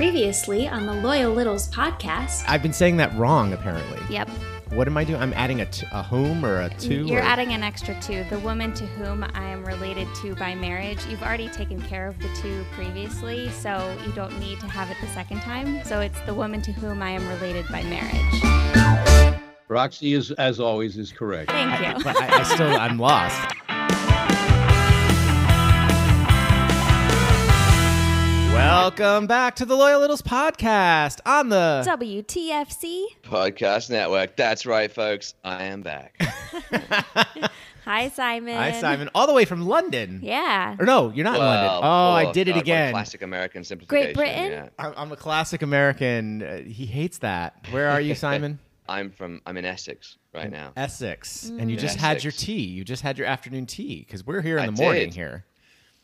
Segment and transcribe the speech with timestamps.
[0.00, 2.44] Previously on the Loyal Littles podcast.
[2.48, 3.98] I've been saying that wrong, apparently.
[4.08, 4.30] Yep.
[4.70, 5.20] What am I doing?
[5.20, 7.04] I'm adding a, t- a whom or a two?
[7.04, 8.24] You're or- adding an extra two.
[8.30, 11.04] The woman to whom I am related to by marriage.
[11.04, 14.96] You've already taken care of the two previously, so you don't need to have it
[15.02, 15.84] the second time.
[15.84, 19.36] So it's the woman to whom I am related by marriage.
[19.68, 21.50] Roxy is, as always, is correct.
[21.50, 22.02] Thank you.
[22.02, 23.38] But I, I still, I'm lost.
[28.64, 31.82] Welcome back to the Loyal Littles podcast on the.
[31.88, 33.04] WTFC.
[33.22, 34.36] Podcast Network.
[34.36, 35.32] That's right, folks.
[35.42, 36.14] I am back.
[37.86, 38.54] Hi, Simon.
[38.56, 39.08] Hi, Simon.
[39.14, 40.20] All the way from London.
[40.22, 40.76] Yeah.
[40.78, 41.64] Or no, you're not in London.
[41.66, 42.92] Well, Oh, I did it God, again.
[42.92, 44.14] Classic American simplification.
[44.14, 44.52] Great Britain?
[44.52, 44.68] Yeah.
[44.78, 46.42] I'm I'm a classic American.
[46.42, 47.66] Uh, he hates that.
[47.70, 48.58] Where are you, Simon?
[48.88, 49.40] I'm from.
[49.46, 50.72] I'm in Essex right now.
[50.76, 51.46] Essex.
[51.50, 51.62] Mm.
[51.62, 52.64] And you just had your tea.
[52.64, 55.14] You just had your afternoon tea because we're here in I the morning did.
[55.14, 55.44] here.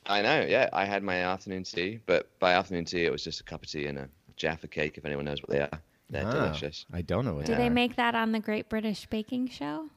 [0.08, 0.46] I know.
[0.48, 3.62] Yeah, I had my afternoon tea, but by afternoon tea, it was just a cup
[3.64, 4.96] of tea and a Jaffa cake.
[4.98, 6.86] If anyone knows what they are, they're Ah, delicious.
[6.92, 7.70] I don't know what Do they they are.
[7.70, 9.88] make that on the Great British Baking Show?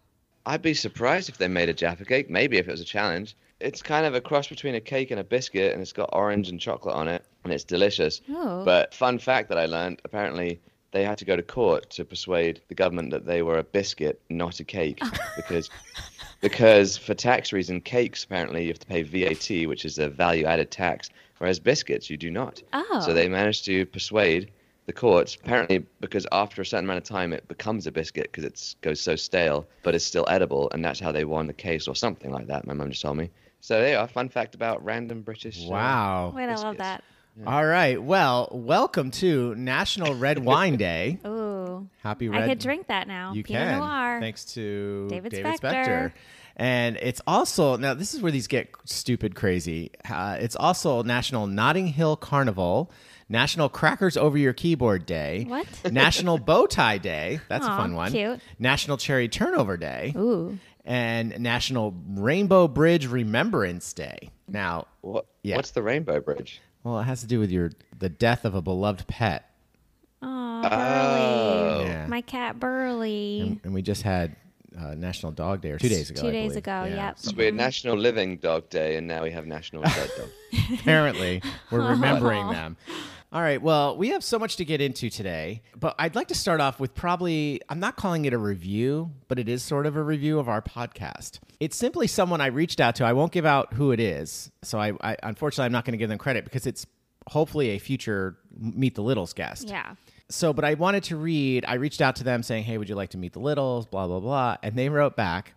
[0.46, 2.30] I'd be surprised if they made a Jaffa cake.
[2.30, 3.36] Maybe if it was a challenge.
[3.60, 6.48] It's kind of a cross between a cake and a biscuit, and it's got orange
[6.50, 8.22] and chocolate on it, and it's delicious.
[8.30, 8.64] Oh.
[8.64, 12.62] But fun fact that I learned: apparently, they had to go to court to persuade
[12.70, 15.02] the government that they were a biscuit, not a cake,
[15.36, 15.70] because
[16.42, 20.72] because for tax reason, cakes apparently you have to pay VAT, which is a value-added
[20.72, 22.62] tax, whereas biscuits you do not.
[22.74, 23.02] Oh.
[23.06, 24.52] So they managed to persuade
[24.86, 28.44] the courts, apparently because after a certain amount of time it becomes a biscuit because
[28.44, 31.88] it goes so stale, but it's still edible, and that's how they won the case
[31.88, 32.66] or something like that.
[32.66, 33.30] My mum just told me.
[33.62, 34.08] So there you are.
[34.08, 35.66] Fun fact about random British.
[35.66, 36.34] uh, Wow.
[36.36, 37.04] Wait, I love that.
[37.46, 38.02] All right.
[38.02, 41.20] Well, welcome to National Red Wine Day.
[41.26, 41.88] Ooh.
[42.04, 42.44] Happy Red.
[42.44, 43.34] I could drink that now.
[43.34, 43.80] You Pinot can.
[43.80, 44.20] Noir.
[44.20, 45.60] Thanks to David Spector.
[45.60, 46.12] Spector.
[46.58, 49.92] And it's also now this is where these get stupid crazy.
[50.10, 52.92] Uh, it's also National Notting Hill Carnival,
[53.30, 55.68] National Crackers Over Your Keyboard Day, What?
[55.94, 57.40] National Bow Tie Day.
[57.48, 58.12] That's a fun one.
[58.12, 58.42] cute.
[58.58, 60.60] National Cherry Turnover Day, Ooh.
[60.84, 64.30] and National Rainbow Bridge Remembrance Day.
[64.50, 65.28] Now, What?
[65.44, 65.56] Yeah.
[65.56, 66.60] What's the Rainbow Bridge?
[66.90, 69.50] Well, it has to do with your the death of a beloved pet.
[70.22, 71.86] Oh, Burley.
[71.90, 72.08] Yeah.
[72.08, 73.42] My cat Burley.
[73.42, 74.36] And, and we just had
[74.78, 76.22] uh, National Dog Day, or two days ago.
[76.22, 76.58] Two I days believe.
[76.58, 76.96] ago, Yeah.
[77.08, 77.20] yep.
[77.20, 80.30] So we had National Living Dog Day, and now we have National Dead Dog.
[80.80, 81.42] Apparently,
[81.72, 82.78] we're remembering them.
[83.32, 83.62] All right.
[83.62, 86.80] Well, we have so much to get into today, but I'd like to start off
[86.80, 90.40] with probably, I'm not calling it a review, but it is sort of a review
[90.40, 91.40] of our podcast.
[91.60, 93.06] It's simply someone I reached out to.
[93.06, 94.50] I won't give out who it is.
[94.64, 96.88] So I, I unfortunately, I'm not going to give them credit because it's
[97.28, 99.70] hopefully a future Meet the Littles guest.
[99.70, 99.94] Yeah.
[100.30, 102.96] So, but I wanted to read, I reached out to them saying, hey, would you
[102.96, 103.86] like to meet the Littles?
[103.86, 104.58] Blah, blah, blah.
[104.64, 105.54] And they wrote back,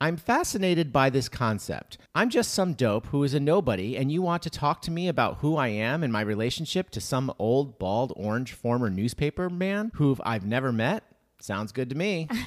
[0.00, 1.96] I'm fascinated by this concept.
[2.14, 5.08] I'm just some dope who is a nobody, and you want to talk to me
[5.08, 9.90] about who I am and my relationship to some old, bald, orange former newspaper man
[9.94, 11.04] who I've never met?
[11.40, 12.28] Sounds good to me.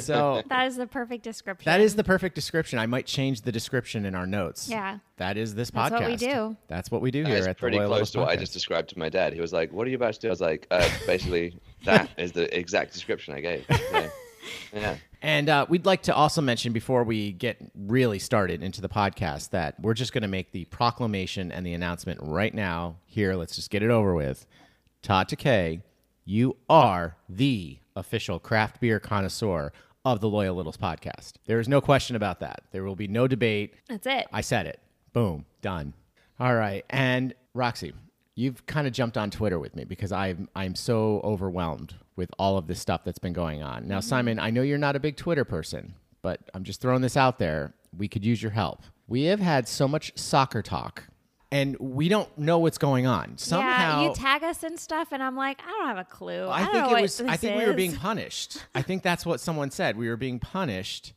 [0.00, 1.70] So, That is the perfect description.
[1.70, 2.80] that is the perfect description.
[2.80, 4.68] I might change the description in our notes.
[4.68, 4.98] Yeah.
[5.18, 6.00] That is this That's podcast.
[6.00, 6.56] what we do.
[6.66, 8.52] That's what we do here at pretty the Loyal close Littles to what I just
[8.52, 9.32] described to my dad.
[9.32, 12.10] He was like, "What are you about to do?" I was like, uh, "Basically, that
[12.18, 14.10] is the exact description I gave." So,
[14.72, 14.96] yeah.
[15.24, 19.50] And uh, we'd like to also mention before we get really started into the podcast
[19.50, 22.96] that we're just going to make the proclamation and the announcement right now.
[23.06, 24.44] Here, let's just get it over with.
[25.00, 25.80] Todd Takei,
[26.26, 29.72] you are the official craft beer connoisseur
[30.04, 31.32] of the Loyal Littles podcast.
[31.46, 32.60] There is no question about that.
[32.70, 33.72] There will be no debate.
[33.88, 34.26] That's it.
[34.30, 34.78] I said it.
[35.14, 35.94] Boom, done.
[36.38, 36.84] All right.
[36.90, 37.94] And Roxy,
[38.34, 42.56] you've kind of jumped on Twitter with me because I'm I'm so overwhelmed with all
[42.56, 43.86] of this stuff that's been going on.
[43.86, 44.08] Now, mm-hmm.
[44.08, 47.38] Simon, I know you're not a big Twitter person, but I'm just throwing this out
[47.38, 47.74] there.
[47.96, 48.82] We could use your help.
[49.06, 51.04] We have had so much soccer talk
[51.54, 53.38] and we don't know what's going on.
[53.38, 56.46] Somehow yeah, you tag us and stuff, and I'm like, I don't have a clue.
[56.46, 57.20] I, I don't think know it was.
[57.20, 58.58] I think we were being punished.
[58.74, 59.96] I think that's what someone said.
[59.96, 61.12] We were being punished,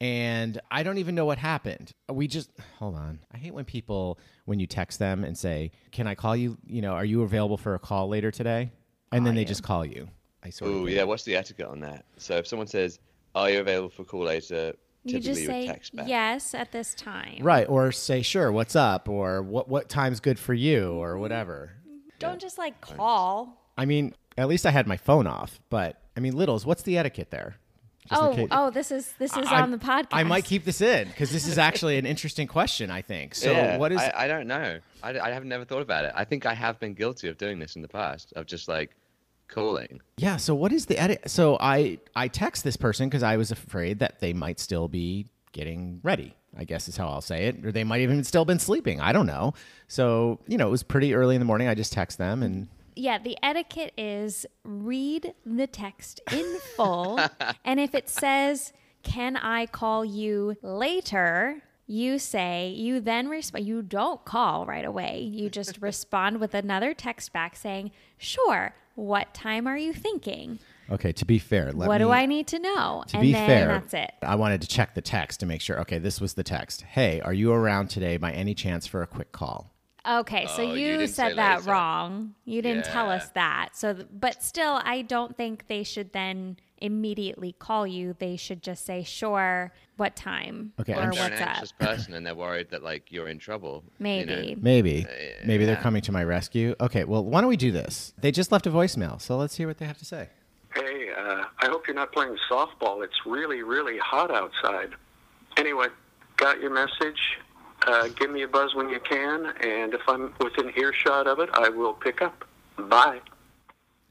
[0.00, 1.90] and I don't even know what happened.
[2.08, 3.18] We just hold on.
[3.32, 6.58] I hate when people when you text them and say, "Can I call you?
[6.64, 8.70] You know, are you available for a call later today?"
[9.10, 10.08] And then they just call you.
[10.42, 10.96] I sort of Ooh, think.
[10.96, 11.04] yeah.
[11.04, 12.04] What's the etiquette on that?
[12.16, 12.98] So if someone says,
[13.34, 14.74] "Are you available for a call later?"
[15.04, 16.06] You Typically, just you say text back.
[16.08, 17.38] yes at this time.
[17.42, 21.20] right, or say, "Sure, what's up?" or "What what time's good for you?" or mm-hmm.
[21.20, 21.72] whatever.
[21.88, 21.98] Mm-hmm.
[22.18, 23.60] Don't just like call.
[23.76, 26.64] I mean, at least I had my phone off, but I mean, littles.
[26.64, 27.56] What's the etiquette there?
[28.08, 30.08] Just Oh, case- oh, this is this is I- on the podcast.
[30.12, 32.90] I might keep this in because this is actually an interesting question.
[32.90, 33.34] I think.
[33.34, 33.98] So, yeah, what is?
[33.98, 34.78] I, I don't know.
[35.02, 36.12] I, I have never thought about it.
[36.14, 38.90] I think I have been guilty of doing this in the past, of just like
[39.48, 40.00] calling.
[40.16, 40.36] Yeah.
[40.36, 41.30] So what is the edit?
[41.30, 45.26] So I I text this person because I was afraid that they might still be
[45.52, 46.34] getting ready.
[46.56, 49.00] I guess is how I'll say it, or they might even still been sleeping.
[49.00, 49.54] I don't know.
[49.88, 51.68] So you know, it was pretty early in the morning.
[51.68, 57.18] I just text them and Yeah, the etiquette is read the text in full.
[57.64, 58.72] and if it says,
[59.02, 61.62] Can I call you later?
[61.86, 65.20] You say, you then respond, you don't call right away.
[65.20, 70.58] You just respond with another text back saying, Sure, what time are you thinking?
[70.90, 73.04] Okay, to be fair, let what do I need to know?
[73.08, 74.12] To and be then fair, that's it.
[74.20, 75.80] I wanted to check the text to make sure.
[75.80, 76.82] Okay, this was the text.
[76.82, 79.72] Hey, are you around today by any chance for a quick call?
[80.06, 81.70] Okay, so Oh, you you, said that later.
[81.70, 82.34] wrong.
[82.44, 83.70] You didn't tell us that.
[83.74, 88.14] So, but still, I don't think they should then immediately call you.
[88.18, 91.48] They should just say, "Sure, what time Okay, or I'm If they're what's an up."
[91.56, 93.84] anxious person and they're worried that like you're in trouble.
[93.98, 94.34] you know.
[94.36, 94.56] Maybe.
[94.60, 95.06] Maybe.
[95.44, 96.74] Maybe they're coming to my rescue.
[96.80, 98.12] Okay, well, why don't we do this?
[98.18, 100.28] They just left a voicemail, so let's hear what they have to say.
[100.74, 103.04] Hey, uh, I hope you're not playing softball.
[103.04, 104.90] It's really, really hot outside.
[105.56, 105.88] Anyway,
[106.36, 107.38] got your message.
[107.86, 111.50] Uh, give me a buzz when you can, and if I'm within earshot of it,
[111.52, 112.44] I will pick up.
[112.78, 113.20] Bye.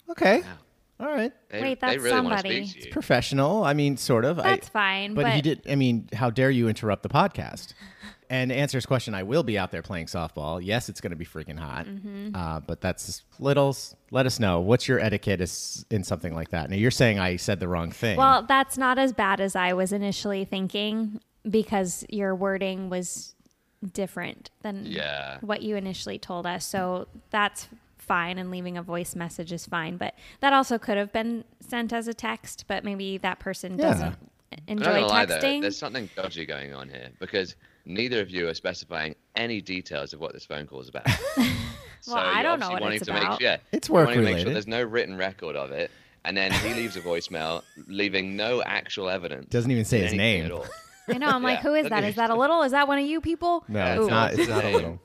[0.09, 0.43] Okay.
[1.01, 1.33] All right.
[1.49, 2.33] They, Wait, that's really somebody.
[2.59, 2.93] want to speak to you.
[2.93, 3.63] Professional.
[3.63, 4.37] I mean, sort of.
[4.37, 5.61] That's I, fine, But, he did.
[5.67, 7.73] I mean, how dare you interrupt the podcast?
[8.29, 10.61] And answer his question, I will be out there playing softball.
[10.63, 11.85] Yes, it's going to be freaking hot.
[11.85, 12.33] Mm-hmm.
[12.33, 13.93] Uh, but that's littles.
[14.09, 16.69] Let us know what's your etiquette is in something like that.
[16.69, 18.15] Now you're saying I said the wrong thing.
[18.17, 21.19] Well, that's not as bad as I was initially thinking
[21.49, 23.35] because your wording was
[23.91, 25.39] different than Yeah.
[25.41, 26.63] what you initially told us.
[26.65, 27.67] So that's
[28.01, 29.97] fine, and leaving a voice message is fine.
[29.97, 33.85] But that also could have been sent as a text, but maybe that person Yeah.
[33.91, 34.15] doesn't
[34.67, 35.61] enjoy not gonna lie, though, texting.
[35.61, 37.55] there's something dodgy going on here because
[37.85, 41.07] neither of you are specifying any details of what this phone call is about.
[42.01, 43.39] so I don't know obviously what wanting it's to make about.
[43.39, 44.43] sure, yeah, It's you're wanting to make work-related.
[44.43, 45.91] sure there's no written record of it,
[46.25, 49.47] and then he leaves a voicemail leaving no actual evidence.
[49.49, 50.45] Doesn't even say his name.
[50.45, 50.65] At all.
[51.07, 51.27] I know.
[51.27, 51.89] I'm like, who is that?
[51.89, 52.01] Is that?
[52.03, 52.61] me- Is that a little?
[52.63, 53.63] Is that one of you people?
[53.67, 54.33] no, Yeah, it's not.
[54.33, 54.99] It's not a little.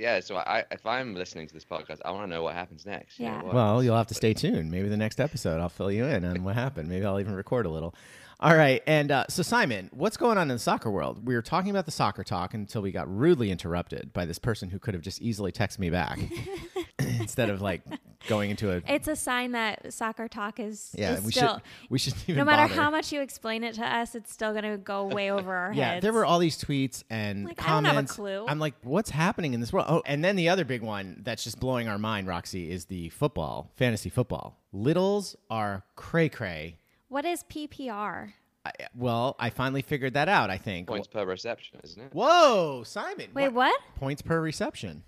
[0.00, 2.86] Yeah, so I, if I'm listening to this podcast, I want to know what happens
[2.86, 3.18] next.
[3.20, 3.52] you know, Yeah.
[3.52, 4.70] Well, you'll have to stay tuned.
[4.70, 6.88] Maybe the next episode I'll fill you in on what happened.
[6.88, 7.94] Maybe I'll even record a little.
[8.40, 8.82] All right.
[8.86, 11.26] And uh, so, Simon, what's going on in the soccer world?
[11.26, 14.70] We were talking about the soccer talk until we got rudely interrupted by this person
[14.70, 16.18] who could have just easily texted me back
[17.20, 17.82] instead of like
[18.28, 18.82] going into a.
[18.88, 21.54] It's a sign that soccer talk is, Yeah, is we still.
[21.54, 21.62] should.
[21.88, 22.36] We should even.
[22.36, 22.80] no matter bother.
[22.80, 25.72] how much you explain it to us, it's still going to go way over our
[25.72, 26.02] Yeah, heads.
[26.02, 28.12] there were all these tweets and Like, I don't have a comments.
[28.12, 28.44] clue.
[28.48, 29.86] I'm like, what's happening in this world?
[29.88, 33.08] Oh, and then the other big one that's just blowing our mind, Roxy, is the
[33.10, 34.58] football, fantasy football.
[34.72, 36.76] Littles are cray cray.
[37.08, 38.32] What is PPR?
[38.64, 40.50] I, well, I finally figured that out.
[40.50, 40.86] I think.
[40.86, 42.12] points per reception, isn't it?
[42.12, 43.30] Whoa, Simon!
[43.32, 43.80] Wait, what?
[43.96, 45.02] Points per reception.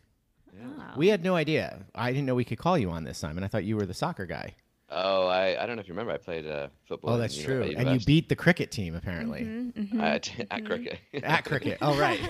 [0.60, 0.82] Oh.
[0.96, 1.80] We had no idea.
[1.94, 3.42] I didn't know we could call you on this, Simon.
[3.44, 4.54] I thought you were the soccer guy.
[4.90, 6.12] Oh, I, I don't know if you remember.
[6.12, 7.12] I played uh, football.
[7.12, 7.62] Oh, in that's uni- true.
[7.62, 9.98] at And you beat the cricket team apparently Mm-hmm.
[10.00, 10.98] Uh, t- at cricket.
[11.22, 11.78] at cricket.
[11.80, 12.20] Oh, right.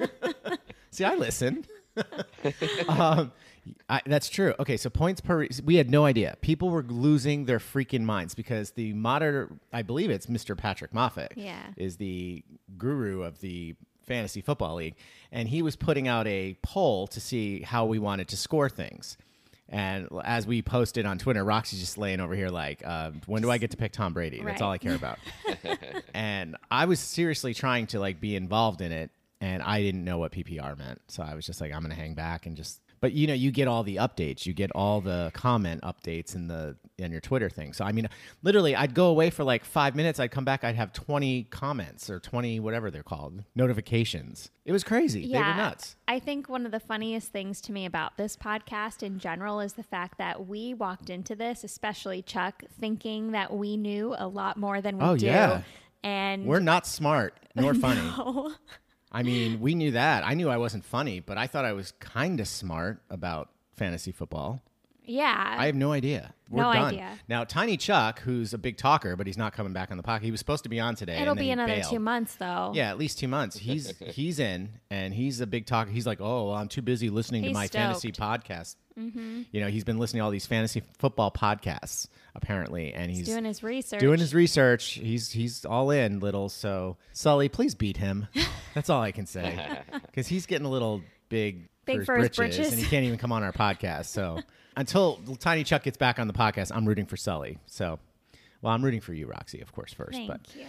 [0.90, 1.64] See, I listen.
[2.88, 3.32] um,
[3.88, 4.54] I, that's true.
[4.58, 5.46] Okay, so points per.
[5.64, 6.36] We had no idea.
[6.40, 10.56] People were losing their freaking minds because the modern, I believe it's Mr.
[10.56, 11.62] Patrick Moffat, Yeah.
[11.76, 12.42] is the
[12.78, 13.76] guru of the
[14.10, 14.96] fantasy football league,
[15.30, 19.16] and he was putting out a poll to see how we wanted to score things.
[19.68, 23.52] And as we posted on Twitter, Roxy's just laying over here like, uh, when do
[23.52, 24.38] I get to pick Tom Brady?
[24.38, 24.62] That's Right.
[24.62, 25.18] all I care about.
[26.14, 29.10] and I was seriously trying to like be involved in it,
[29.40, 32.14] and I didn't know what PPR meant, so I was just like, I'm gonna hang
[32.14, 32.80] back and just.
[33.00, 36.48] But you know, you get all the updates, you get all the comment updates in
[36.48, 37.72] the in your Twitter thing.
[37.72, 38.08] So I mean,
[38.42, 42.08] literally, I'd go away for like five minutes, I'd come back, I'd have 20 comments
[42.10, 44.50] or 20 whatever they're called notifications.
[44.64, 45.26] It was crazy.
[45.30, 45.96] They were nuts.
[46.06, 49.72] I think one of the funniest things to me about this podcast in general is
[49.72, 54.56] the fact that we walked into this, especially Chuck, thinking that we knew a lot
[54.56, 55.26] more than we Oh, do.
[55.26, 55.62] yeah.
[56.02, 58.00] And We're not smart nor funny.
[58.16, 58.52] No.
[59.12, 60.24] I mean, we knew that.
[60.24, 64.12] I knew I wasn't funny, but I thought I was kind of smart about fantasy
[64.12, 64.62] football.
[65.10, 65.56] Yeah.
[65.58, 66.34] I have no idea.
[66.48, 66.84] We're No done.
[66.86, 67.18] idea.
[67.28, 70.22] Now, Tiny Chuck, who's a big talker, but he's not coming back on the podcast.
[70.22, 71.16] He was supposed to be on today.
[71.18, 71.90] It'll and be he another bailed.
[71.92, 72.72] two months though.
[72.74, 73.56] Yeah, at least two months.
[73.56, 75.90] He's he's in, and he's a big talker.
[75.90, 78.18] He's like, oh, well, I'm too busy listening to He's my fantasy stoked.
[78.48, 78.76] podcast.
[78.98, 79.42] Mm-hmm.
[79.52, 83.28] You know, he's been listening to all these fantasy football podcasts apparently, and he's, He's
[83.28, 84.00] doing his research.
[84.00, 84.92] doing his research.
[84.92, 86.48] He's he's all in, little.
[86.48, 88.26] So Sully, please beat him.
[88.74, 92.56] That's all I can say, because he's getting a little big, Big for his britches,
[92.56, 92.72] britches.
[92.72, 94.06] and he can't even come on our podcast.
[94.06, 94.40] So
[94.76, 97.58] until Tiny Chuck gets back on the podcast, I'm rooting for Sully.
[97.66, 97.98] So,
[98.62, 100.12] well, I'm rooting for you, Roxy, of course, first.
[100.12, 100.66] Thank but you.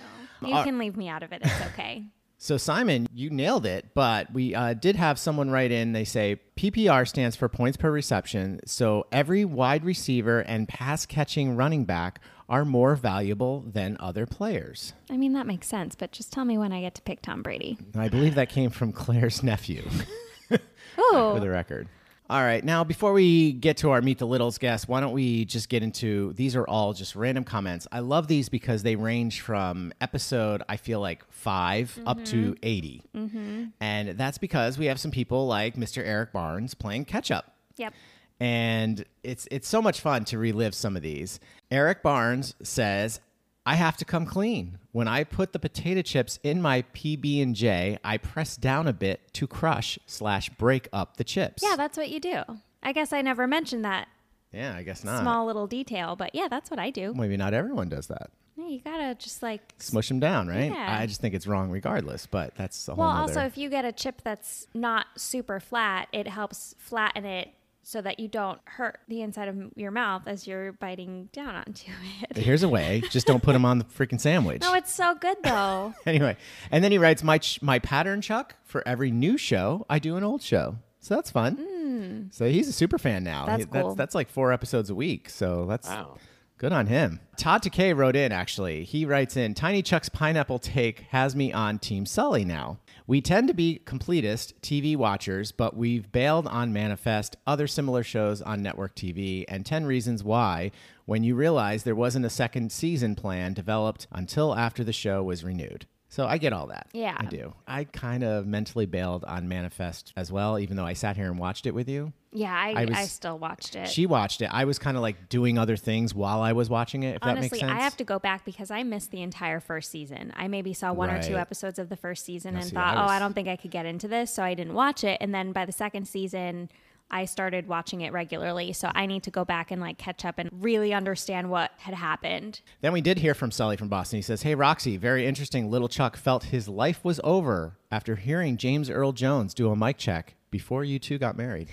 [0.47, 1.41] You Uh, can leave me out of it.
[1.43, 2.05] It's okay.
[2.37, 5.91] so Simon, you nailed it, but we uh, did have someone write in.
[5.93, 8.59] They say PPR stands for points per reception.
[8.65, 14.93] So every wide receiver and pass catching running back are more valuable than other players.
[15.09, 17.41] I mean that makes sense, but just tell me when I get to pick Tom
[17.43, 17.77] Brady.
[17.95, 19.83] I believe that came from Claire's nephew,
[20.49, 20.59] for
[20.97, 21.87] Oh, the record.
[22.31, 22.63] All right.
[22.63, 25.83] Now, before we get to our Meet the Littles guest, why don't we just get
[25.83, 27.89] into these are all just random comments.
[27.91, 33.03] I love these because they range from episode, I feel like 5 up to 80.
[33.13, 33.63] Mm-hmm.
[33.81, 36.01] And that's because we have some people like Mr.
[36.05, 37.53] Eric Barnes playing catch up.
[37.75, 37.93] Yep.
[38.39, 41.39] and it's it's so much fun to relive some of these.
[41.69, 43.19] Eric Barnes says,
[43.65, 44.79] "I have to come clean.
[44.91, 48.93] When I put the potato chips in my PB and J, I press down a
[48.93, 52.43] bit to crush slash break up the chips." Yeah, that's what you do.
[52.83, 54.07] I guess I never mentioned that
[54.51, 55.21] yeah, I guess not.
[55.21, 57.13] small little detail, but yeah, that's what I do.
[57.13, 58.31] Maybe not everyone does that.
[58.57, 59.61] Yeah, you gotta just like.
[59.77, 60.71] Smush them down, right?
[60.71, 60.97] Yeah.
[60.99, 63.69] I just think it's wrong regardless, but that's a whole Well, nother- also, if you
[63.69, 67.49] get a chip that's not super flat, it helps flatten it
[67.83, 71.91] so that you don't hurt the inside of your mouth as you're biting down onto
[72.29, 72.37] it.
[72.37, 73.01] Here's a way.
[73.09, 74.61] Just don't put them on the freaking sandwich.
[74.71, 75.93] No, it's so good though.
[76.05, 76.37] anyway,
[76.71, 79.85] and then he writes my ch- my pattern chuck for every new show.
[79.89, 81.55] I do an old show, so that's fun.
[81.57, 82.23] Hmm.
[82.31, 83.45] So he's a super fan now.
[83.47, 83.83] That's He- cool.
[83.89, 85.29] that's that's like four episodes a week.
[85.29, 86.17] So that's Wow.
[86.57, 87.19] good on him.
[87.37, 88.83] Todd Takei wrote in actually.
[88.83, 92.77] He writes in Tiny Chuck's pineapple take has me on Team Sully now.
[93.07, 98.41] We tend to be completist TV watchers, but we've bailed on Manifest, other similar shows
[98.41, 100.71] on network TV, and 10 Reasons Why
[101.05, 105.43] when you realize there wasn't a second season plan developed until after the show was
[105.43, 105.87] renewed.
[106.11, 106.87] So I get all that.
[106.91, 107.15] Yeah.
[107.17, 107.53] I do.
[107.65, 111.39] I kind of mentally bailed on Manifest as well, even though I sat here and
[111.39, 112.11] watched it with you.
[112.33, 113.87] Yeah, I, I I, still watched it.
[113.87, 114.49] She watched it.
[114.51, 117.35] I was kind of like doing other things while I was watching it, if that
[117.35, 117.71] makes Honestly, sense.
[117.71, 120.33] I have to go back because I missed the entire first season.
[120.35, 122.97] I maybe saw one or two episodes of the first season Now, and see, thought,
[122.97, 125.17] I oh, I don't think I could get into this, so I didn't watch it.
[125.21, 126.69] And then by the second season,
[127.11, 128.73] I started watching it regularly.
[128.73, 131.93] So I need to go back and like catch up and really understand what had
[131.93, 132.61] happened.
[132.81, 134.17] Then we did hear from Sully from Boston.
[134.17, 135.69] He says, Hey, Roxy, very interesting.
[135.69, 139.97] Little Chuck felt his life was over after hearing James Earl Jones do a mic
[139.97, 141.67] check before you two got married.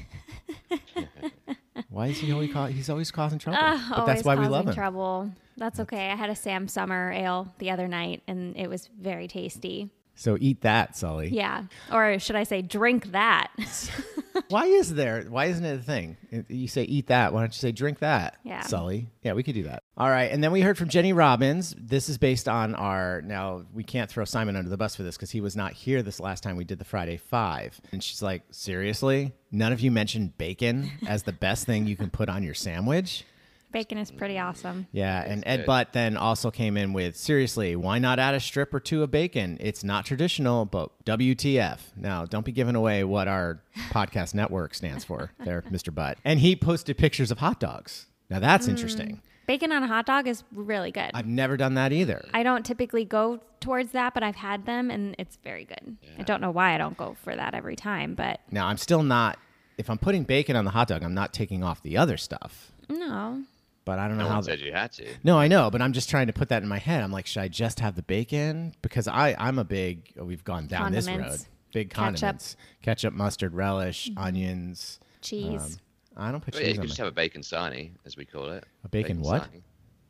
[1.90, 3.58] Why is he always ca- he's always causing trouble?
[3.60, 4.74] but that's Always why we causing love him.
[4.74, 5.30] trouble.
[5.56, 6.10] That's okay.
[6.10, 9.90] I had a Sam Summer ale the other night and it was very tasty.
[10.14, 11.28] So eat that, Sully.
[11.28, 11.64] Yeah.
[11.92, 13.50] Or should I say, drink that?
[14.48, 15.22] Why is there?
[15.22, 16.16] Why isn't it a thing?
[16.48, 17.32] You say eat that.
[17.32, 18.38] Why don't you say drink that?
[18.44, 18.62] Yeah.
[18.62, 19.08] Sully.
[19.22, 19.82] Yeah, we could do that.
[19.96, 20.30] All right.
[20.30, 21.74] And then we heard from Jenny Robbins.
[21.78, 23.22] This is based on our.
[23.22, 26.02] Now, we can't throw Simon under the bus for this because he was not here
[26.02, 27.80] this last time we did the Friday Five.
[27.92, 29.32] And she's like, seriously?
[29.50, 33.24] None of you mentioned bacon as the best thing you can put on your sandwich?
[33.70, 34.86] Bacon is pretty awesome.
[34.92, 35.66] Yeah, and Ed.
[35.66, 39.10] Butt then also came in with seriously, why not add a strip or two of
[39.10, 39.58] bacon?
[39.60, 41.78] It's not traditional, but WTF.
[41.96, 43.60] Now, don't be giving away what our
[43.90, 45.94] podcast network stands for there, Mr.
[45.94, 46.18] Butt.
[46.24, 48.06] And he posted pictures of hot dogs.
[48.30, 48.70] Now, that's mm.
[48.70, 49.20] interesting.
[49.46, 51.10] Bacon on a hot dog is really good.
[51.14, 52.22] I've never done that either.
[52.34, 55.96] I don't typically go towards that, but I've had them and it's very good.
[56.18, 59.02] I don't know why I don't go for that every time, but Now, I'm still
[59.02, 59.38] not,
[59.78, 62.72] if I'm putting bacon on the hot dog, I'm not taking off the other stuff.
[62.88, 63.44] no.
[63.88, 64.50] But I don't know No how one that.
[64.50, 65.06] said you had to.
[65.24, 67.02] No, I know, but I'm just trying to put that in my head.
[67.02, 68.74] I'm like, should I just have the bacon?
[68.82, 70.12] Because I, I'm a big.
[70.20, 71.38] oh, We've gone down this road.
[71.72, 71.96] Big Ketchup.
[71.96, 72.04] Mm-hmm.
[72.04, 75.00] condiments, ketchup, mustard, relish, onions.
[75.22, 75.78] Cheese.
[76.16, 77.04] Um, I don't put But yeah, you could just my.
[77.06, 78.64] have a bacon sarnie, as we call it.
[78.84, 79.44] A bacon what?
[79.44, 79.62] sarnie.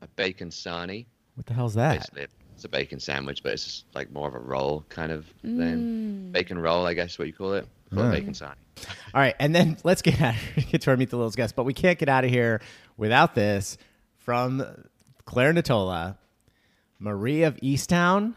[0.03, 1.07] A bacon sarnie.
[1.37, 1.99] What the hell's that?
[2.01, 5.25] Basically, it's a bacon sandwich, but it's just like more of a roll kind of
[5.45, 5.59] Mm.
[5.59, 6.33] thing.
[6.33, 7.69] Bacon roll, I guess, what you call it.
[7.95, 8.09] Call Mm.
[8.13, 8.55] it bacon sarnie.
[9.15, 10.35] All right, and then let's get out
[10.71, 12.61] get to our meet the littles guest, but we can't get out of here
[12.99, 13.79] without this
[14.19, 14.63] from
[15.25, 16.19] Claire Natola,
[16.99, 18.35] Marie of Easttown,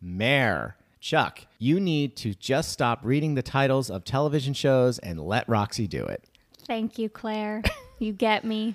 [0.00, 0.76] Mayor.
[1.00, 5.86] Chuck, you need to just stop reading the titles of television shows and let Roxy
[5.86, 6.24] do it.
[6.66, 7.62] Thank you, Claire.
[8.00, 8.74] You get me.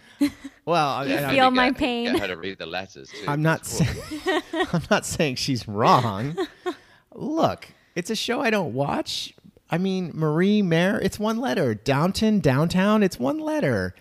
[0.66, 2.18] Well, I, You I- feel Get- my Get pain.
[2.18, 3.26] her to read the letters too.
[3.28, 4.42] I'm not saying
[4.72, 6.38] I'm not saying she's wrong.
[7.14, 9.34] Look, it's a show I don't watch.
[9.70, 11.76] I mean, Marie Mayor, it's one letter.
[11.76, 13.94] Downton, downtown, it's one letter.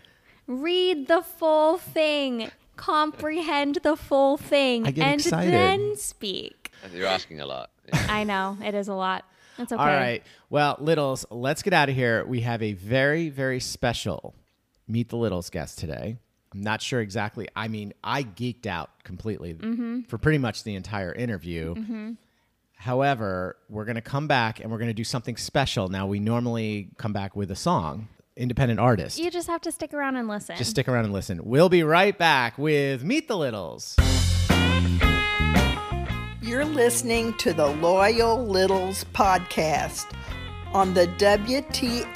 [0.48, 2.50] Read the full thing.
[2.76, 4.86] Comprehend the full thing.
[4.86, 5.52] I get and excited.
[5.52, 6.72] then speak.
[6.92, 7.70] You're asking a lot.
[7.86, 8.06] Yeah.
[8.08, 8.56] I know.
[8.64, 9.24] It is a lot.
[9.58, 9.80] That's okay.
[9.80, 10.22] All right.
[10.50, 12.24] Well, Littles, let's get out of here.
[12.24, 14.34] We have a very, very special
[14.86, 16.16] Meet the Littles guest today.
[16.54, 17.46] I'm not sure exactly.
[17.54, 20.02] I mean, I geeked out completely mm-hmm.
[20.02, 21.74] for pretty much the entire interview.
[21.74, 22.12] Mm-hmm.
[22.76, 25.88] However, we're going to come back and we're going to do something special.
[25.88, 29.18] Now, we normally come back with a song, independent artist.
[29.18, 30.56] You just have to stick around and listen.
[30.56, 31.40] Just stick around and listen.
[31.44, 33.96] We'll be right back with Meet the Littles.
[36.40, 40.06] You're listening to the Loyal Littles podcast
[40.72, 42.06] on the WTFC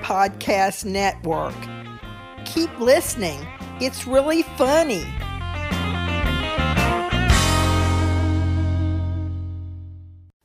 [0.00, 1.54] Podcast Network.
[2.46, 3.46] Keep listening,
[3.80, 5.04] it's really funny.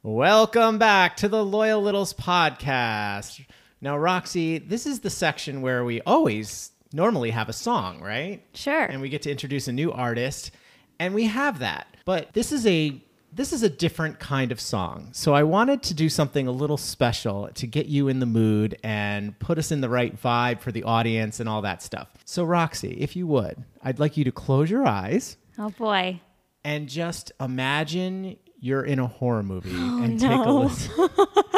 [0.03, 3.45] Welcome back to the Loyal Littles podcast.
[3.81, 8.43] Now, Roxy, this is the section where we always normally have a song, right?
[8.53, 8.83] Sure.
[8.83, 10.51] And we get to introduce a new artist,
[10.99, 11.87] and we have that.
[12.05, 15.07] But this is a this is a different kind of song.
[15.13, 18.77] So I wanted to do something a little special to get you in the mood
[18.83, 22.09] and put us in the right vibe for the audience and all that stuff.
[22.25, 26.19] So Roxy, if you would, I'd like you to close your eyes oh boy.
[26.65, 30.29] and just imagine you're in a horror movie oh, and no.
[30.29, 31.09] take a listen.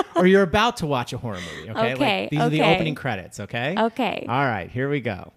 [0.15, 1.93] or you're about to watch a horror movie, okay?
[1.93, 3.75] Okay, Like, these are the opening credits, okay?
[3.77, 4.25] Okay.
[4.27, 5.33] All right, here we go.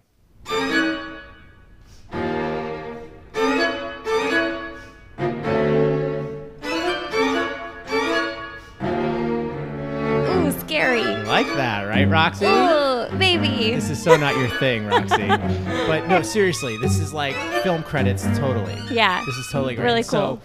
[9.19, 11.01] Ooh, scary.
[11.01, 12.45] You like that, right, Roxy?
[12.45, 13.73] Ooh, baby.
[13.73, 15.27] This is so not your thing, Roxy.
[15.87, 18.77] but no, seriously, this is like film credits totally.
[18.91, 19.23] Yeah.
[19.25, 19.85] This is totally great.
[19.85, 20.39] Really So,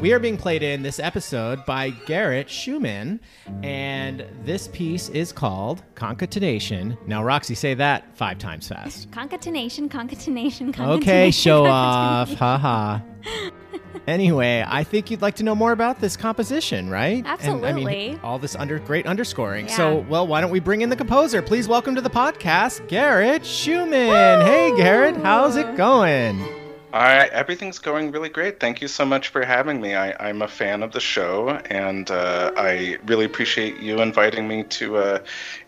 [0.00, 3.20] we are being played in this episode by Garrett Schumann,
[3.62, 6.96] and this piece is called Concatenation.
[7.06, 9.10] Now, Roxy, say that five times fast.
[9.12, 11.02] Concatenation, concatenation, concatenation.
[11.02, 12.32] Okay, show off.
[12.32, 13.02] ha.
[14.06, 17.24] Anyway, I think you'd like to know more about this composition, right?
[17.42, 19.66] And, I mean, all this under great underscoring.
[19.66, 19.76] Yeah.
[19.76, 21.42] So, well, why don't we bring in the composer?
[21.42, 24.40] Please welcome to the podcast, Garrett Schumann.
[24.46, 26.59] Hey, Garrett, how's it going?
[26.92, 28.60] I, everything's going really great.
[28.60, 29.94] Thank you so much for having me.
[29.94, 34.64] I, I'm a fan of the show, and uh, I really appreciate you inviting me
[34.64, 35.18] to uh,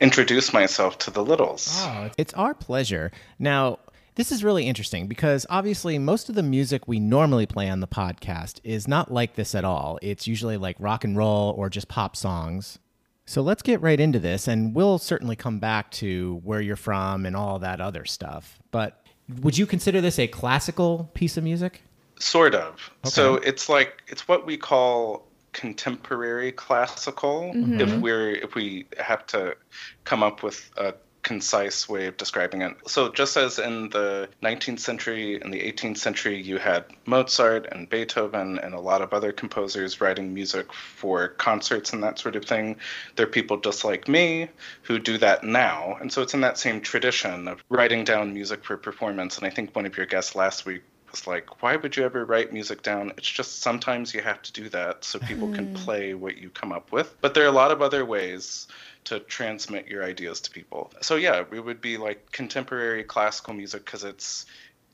[0.01, 1.69] introduce myself to the Littles.
[1.81, 3.13] Oh, it's our pleasure.
[3.39, 3.79] Now,
[4.15, 7.87] this is really interesting because obviously most of the music we normally play on the
[7.87, 9.99] podcast is not like this at all.
[10.03, 12.79] It's usually like rock and roll or just pop songs.
[13.25, 17.25] So let's get right into this, and we'll certainly come back to where you're from
[17.25, 18.59] and all that other stuff.
[18.73, 19.02] But
[19.41, 21.83] would you consider this a classical piece of music?
[22.19, 22.91] Sort of.
[23.05, 27.53] So it's like it's what we call contemporary classical.
[27.55, 27.81] Mm-hmm.
[27.81, 29.57] If we're if we have to
[30.05, 32.77] come up with a concise way of describing it.
[32.87, 37.89] So just as in the 19th century and the 18th century you had Mozart and
[37.89, 42.45] Beethoven and a lot of other composers writing music for concerts and that sort of
[42.45, 42.77] thing,
[43.17, 44.49] there are people just like me
[44.83, 45.97] who do that now.
[46.01, 49.51] And so it's in that same tradition of writing down music for performance and I
[49.51, 50.83] think one of your guests last week
[51.13, 53.13] was like, why would you ever write music down?
[53.17, 55.77] It's just sometimes you have to do that so people can mm.
[55.77, 57.15] play what you come up with.
[57.21, 58.67] But there are a lot of other ways
[59.05, 60.93] to transmit your ideas to people.
[61.01, 64.47] So, yeah, we would be like contemporary classical music because it's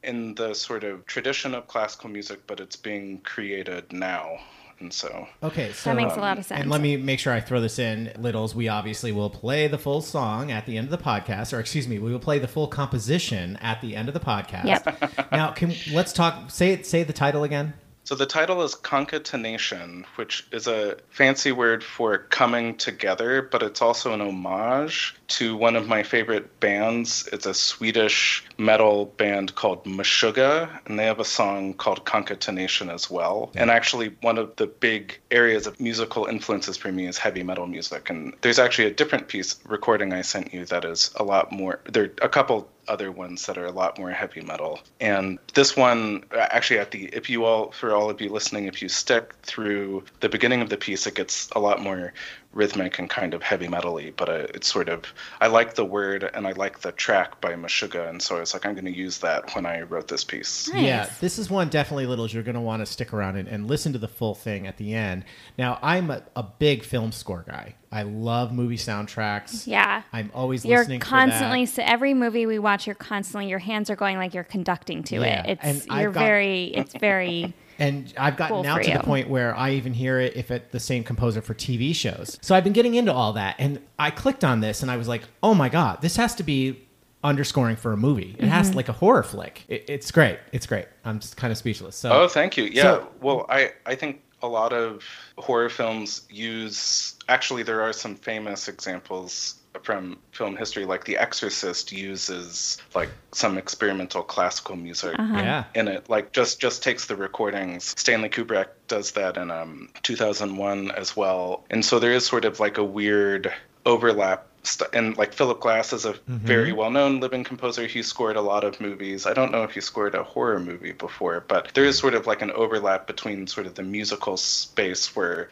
[0.03, 4.39] in the sort of tradition of classical music, but it's being created now.
[4.81, 6.61] And so, Okay, so That makes a um, lot of sense.
[6.61, 8.55] And let me make sure I throw this in, Littles.
[8.55, 11.89] We obviously will play the full song at the end of the podcast, or excuse
[11.89, 14.67] me, we will play the full composition at the end of the podcast.
[14.67, 15.33] Yep.
[15.33, 16.53] now, can let's talk.
[16.53, 16.87] Say it.
[16.87, 17.75] Say the title again.
[18.09, 23.83] So the title is concatenation, which is a fancy word for coming together, but it's
[23.83, 27.29] also an homage to one of my favorite bands.
[27.31, 33.09] It's a Swedish metal band called Meshuggah, and they have a song called Concatenation as
[33.09, 33.53] well.
[33.55, 37.67] And actually, one of the big areas of musical influences for me is heavy metal
[37.67, 38.11] music.
[38.11, 41.81] And there's actually a different piece recording I sent you that is a lot more.
[41.91, 44.81] There are a couple other ones that are a lot more heavy metal.
[45.01, 48.83] And this one, actually, at the if you all for all of you listening, if
[48.83, 52.13] you stick through the beginning of the piece, it gets a lot more
[52.53, 54.13] rhythmic and kind of heavy metally.
[54.17, 55.05] But uh, it's sort of
[55.41, 58.55] I like the word and I like the track by Meshuggah, and so I was
[58.55, 60.69] like, I'm going to use that when I wrote this piece.
[60.69, 60.83] Nice.
[60.85, 62.33] Yeah, this is one definitely, Littles.
[62.33, 64.77] You're going to want to stick around and, and listen to the full thing at
[64.79, 65.25] the end.
[65.59, 67.75] Now, I'm a, a big film score guy.
[67.93, 69.67] I love movie soundtracks.
[69.67, 70.03] Yeah.
[70.13, 70.99] I'm always listening.
[71.01, 72.87] You're constantly for so every movie we watch.
[72.87, 75.59] You're constantly your hands are going like you're conducting to Yeah, it.
[75.63, 76.65] and It's I've you're got- very.
[76.65, 77.55] It's very.
[77.79, 77.85] that.
[77.85, 80.51] And I've gotten Cool now for to the point where I even hear it if
[80.51, 82.39] it's the same composer for TV shows.
[82.43, 83.57] So I've been getting into all that.
[83.59, 86.43] And I clicked on this and I was like, oh my God, this has to
[86.43, 86.81] be
[87.25, 88.31] underscoring for a movie.
[88.39, 88.49] It Mm-hmm.
[88.49, 89.65] has like a horror flick.
[89.69, 90.39] It, it's great.
[90.53, 90.87] It's great.
[91.05, 91.97] I'm just kind of speechless.
[91.97, 92.65] So Oh, thank you.
[92.65, 92.83] Yeah.
[92.83, 95.03] So- well, I I think a lot of
[95.37, 97.17] horror films use.
[97.29, 103.59] Actually, there are some famous examples from film history, like The Exorcist uses like some
[103.59, 105.65] experimental classical music yeah.
[105.75, 106.09] in it.
[106.09, 107.95] Like just just takes the recordings.
[107.97, 111.65] Stanley Kubrick does that in um, 2001 as well.
[111.71, 113.53] And so there is sort of like a weird
[113.87, 116.47] overlap st- and like Philip Glass is a Mm-hmm.
[116.47, 117.87] very well-known living composer.
[117.87, 119.25] He scored a lot of movies.
[119.27, 122.27] I don't know if he scored a horror movie before, but there is sort of
[122.27, 125.49] like an overlap between sort of the musical space where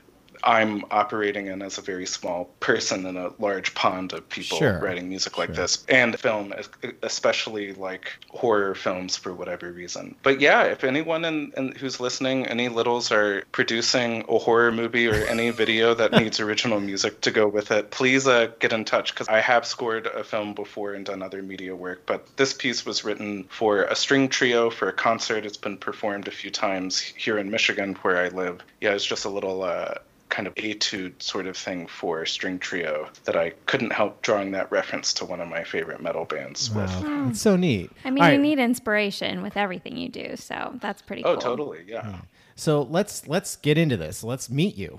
[0.46, 4.78] I'm operating in as a very small person in a large pond of people Sure.
[4.78, 6.54] writing music like this, and film,
[7.02, 10.14] especially like horror films for whatever reason.
[10.22, 15.08] But yeah, if anyone in, in, who's listening, any littles are producing a horror movie
[15.08, 18.84] or any video that needs original music to go with it, please uh, get in
[18.84, 22.02] touch because I have scored a film before and done other media work.
[22.06, 25.44] But this piece was written for a string trio for a concert.
[25.44, 28.60] It's been performed a few times here in Michigan where I live.
[28.80, 29.64] Yeah, it's just a little.
[29.64, 29.94] Uh,
[30.28, 34.70] kind of etude sort of thing for string trio that I couldn't help drawing that
[34.70, 36.90] reference to one of my favorite metal bands with.
[36.90, 37.50] Wow, it's hmm.
[37.50, 37.90] so neat.
[38.04, 41.32] I mean, All you right, need inspiration with everything you do, so that's pretty cool.
[41.32, 41.42] Oh, cool.
[41.42, 42.14] totally, yeah.
[42.14, 42.20] Oh.
[42.58, 44.24] So let's let's get into this.
[44.24, 44.98] Let's meet you.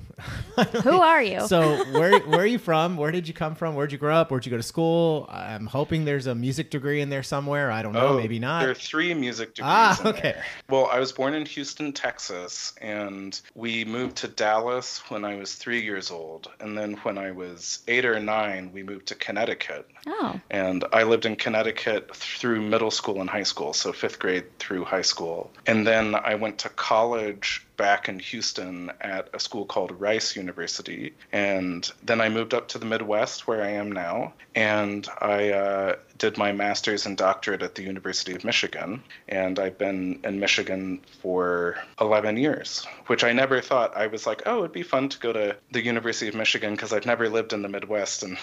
[0.83, 1.47] Who are you?
[1.47, 2.97] So where where are you from?
[2.97, 3.73] Where did you come from?
[3.73, 4.29] Where'd you grow up?
[4.29, 5.25] Where'd you go to school?
[5.27, 7.71] I'm hoping there's a music degree in there somewhere.
[7.71, 8.09] I don't know.
[8.09, 8.61] Oh, maybe not.
[8.61, 9.71] There are three music degrees.
[9.73, 10.21] Ah, okay.
[10.33, 10.45] there.
[10.69, 15.55] Well, I was born in Houston, Texas, and we moved to Dallas when I was
[15.55, 16.51] three years old.
[16.59, 19.89] And then when I was eight or nine, we moved to Connecticut.
[20.05, 24.45] oh, And I lived in Connecticut through middle school and high school, so fifth grade
[24.59, 25.49] through high school.
[25.65, 27.46] And then I went to college
[27.77, 31.13] back in Houston at a school called Rice University.
[31.31, 34.33] And then I moved up to the Midwest where I am now.
[34.55, 39.03] And I uh, did my master's and doctorate at the University of Michigan.
[39.29, 43.95] And I've been in Michigan for 11 years, which I never thought.
[43.95, 46.93] I was like, oh, it'd be fun to go to the University of Michigan because
[46.93, 48.23] I've never lived in the Midwest.
[48.23, 48.37] And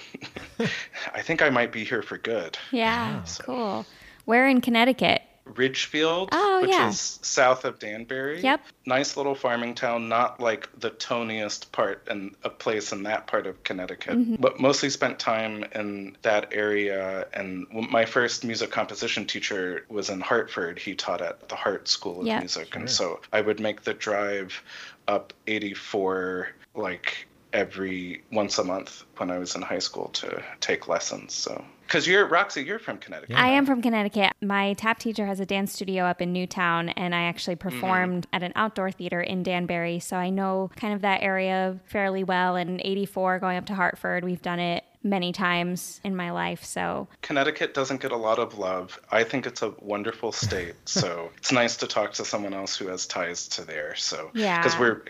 [1.12, 2.56] I think I might be here for good.
[2.70, 3.84] yeah, cool.
[4.24, 5.22] Where in Connecticut?
[5.44, 6.88] Ridgefield, Oh, which yeah.
[6.88, 8.40] is south of Danbury.
[8.40, 8.60] Yep.
[8.86, 13.46] Nice little farming town, not like the toniest part and a place in that part
[13.46, 14.36] of Connecticut, Mm-hmm.
[14.40, 17.26] but mostly spent time in that area.
[17.34, 20.78] And my first music composition teacher was in Hartford.
[20.78, 22.40] He taught at the Hart School of Yep.
[22.40, 22.74] Music.
[22.76, 24.62] And so I would make the drive
[25.08, 30.88] up 84 like every once a month when I was in high school to take
[30.88, 31.32] lessons.
[31.32, 33.36] So, because you're Roxy, you're from Connecticut.
[33.36, 34.32] I am from Connecticut.
[34.42, 37.68] My tap teacher has a dance studio up in Newtown, and I actually mm-hmm.
[37.68, 40.00] performed at an outdoor theater in Danbury.
[40.00, 42.56] So I know kind of that area fairly well.
[42.56, 46.64] And 84, going up to Hartford, we've done it many times in my life.
[46.64, 48.98] So Connecticut doesn't get a lot of love.
[49.12, 52.88] I think it's a wonderful state, so it's nice to talk to someone else who
[52.88, 53.94] has ties to there.
[53.96, 54.58] So Yeah.
[54.62, 55.02] because we're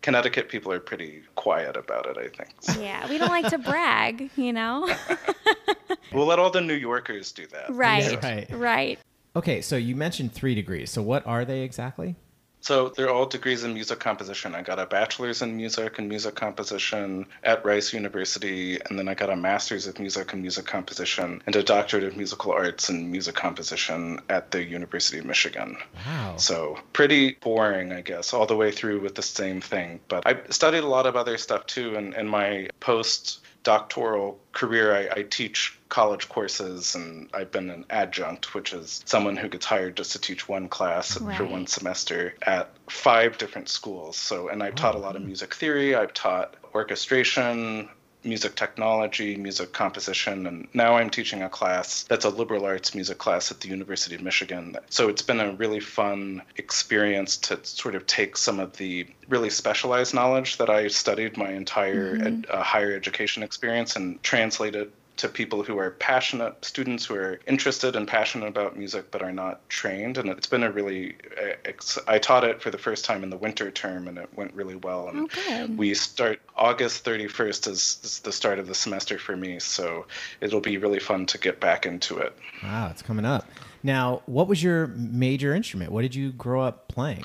[0.00, 2.16] Connecticut people are pretty quiet about it.
[2.18, 4.90] I think So yeah, we don't like to brag, you know?
[6.12, 7.66] we'll let all the New Yorkers do that.
[7.70, 8.50] right, right.
[8.50, 8.98] right.
[9.36, 10.90] Okay, so you mentioned three degrees.
[10.90, 12.14] So what are they exactly?
[12.64, 14.54] So they're all degrees in music composition.
[14.54, 19.12] I got a bachelor's in music and music composition at Rice University, and then I
[19.12, 23.12] got a master's of music and music composition and a doctorate of musical arts and
[23.12, 25.76] music composition at the University of Michigan.
[26.06, 26.36] Wow.
[26.38, 30.00] So pretty boring, I guess, all the way through with the same thing.
[30.08, 31.96] But I studied a lot of other stuff too.
[31.96, 37.84] And in my post doctoral career, I, I teach college courses and I've been an
[37.88, 42.34] adjunct, which is someone who gets hired just to teach one class for one semester
[42.42, 44.16] at five different schools.
[44.16, 47.88] So, and I've taught a lot of music theory, I've taught orchestration,
[48.24, 53.18] music technology, music composition, and now I'm teaching a class that's a liberal arts music
[53.18, 54.76] class at the University of Michigan.
[54.90, 59.50] So it's been a really fun experience to sort of take some of the really
[59.50, 64.92] specialized knowledge that I studied my entire ed, uh, higher education experience and translate it
[65.16, 69.32] to people who are passionate students who are interested and passionate about music but are
[69.32, 73.04] not trained and it's been a really uh, ex- i taught it for the first
[73.04, 77.04] time in the winter term and it went really well and Oh, we start august
[77.04, 80.06] 31st is, is the start of the semester for me so
[80.40, 83.46] it'll be really fun to get back into it Wow, it's coming up.
[83.82, 85.92] Now, what was your major instrument?
[85.92, 87.24] What did you grow up playing?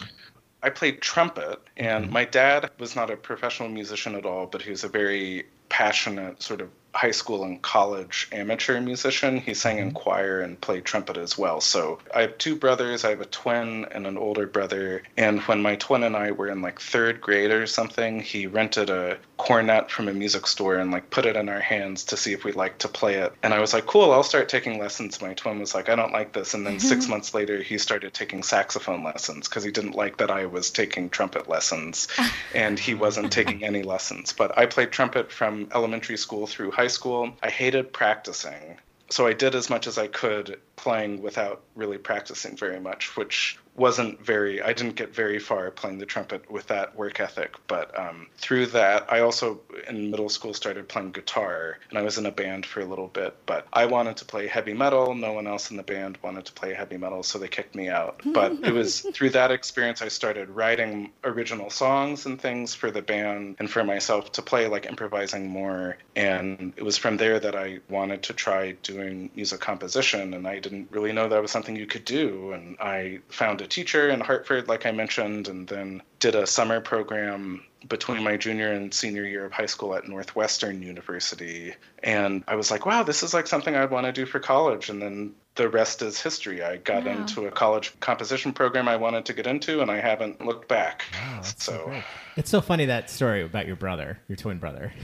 [0.62, 4.69] I played trumpet, and my dad was not a professional musician at all, but he
[4.69, 9.38] was a very passionate sort of high school and college amateur musician.
[9.38, 9.97] He sang in mm-hmm.
[9.97, 11.62] choir and played trumpet as well.
[11.62, 13.06] So I have two brothers.
[13.06, 15.04] I have a twin and an older brother.
[15.17, 18.89] And when my twin and I were in like third grade or something, he rented
[18.89, 22.34] a cornet from a music store and like put it in our hands to see
[22.34, 23.34] if we'd like to play it.
[23.43, 25.21] And I was like, cool, I'll start taking lessons.
[25.21, 26.54] My twin was like, I don't like this.
[26.54, 26.88] And then mm-hmm.
[26.88, 30.71] six months later, he started taking saxophone lessons because he didn't like that I was
[30.71, 32.08] taking trumpet lessons
[32.54, 34.34] and he wasn't taking any lessons.
[34.34, 37.29] But I played trumpet from elementary school through high school.
[37.43, 38.77] I hated practicing.
[39.09, 43.57] So I did as much as I could playing without really practicing very much, which
[43.79, 47.97] wasn't very i didn't get very far playing the trumpet with that work ethic but
[47.97, 52.25] um, through that i also in middle school started playing guitar and i was in
[52.25, 55.15] a band for a little bit but i wanted to play heavy metal.
[55.15, 57.89] No one else in the band wanted to play heavy metal so they kicked me
[57.89, 58.21] out.
[58.39, 63.01] But it was through that experience i started writing original songs and things for the
[63.01, 65.97] band and for myself to play like improvising more.
[66.15, 70.59] And it was from there that i wanted to try doing music composition and i
[70.59, 74.19] didn't really know that was something you could do and i found a teacher in
[74.19, 79.23] Hartford, like I mentioned, and then did a summer program between my junior and senior
[79.23, 81.73] year of high school at Northwestern University.
[82.03, 84.89] And I was like, wow, this is like something I'd want to do for college.
[84.89, 86.62] And then the rest is history.
[86.62, 87.12] I got wow.
[87.12, 91.03] into a college composition program I wanted to get into, and I haven't looked back.
[91.13, 92.01] Wow, so, so
[92.36, 94.91] it's so funny that story about your brother, your twin brother.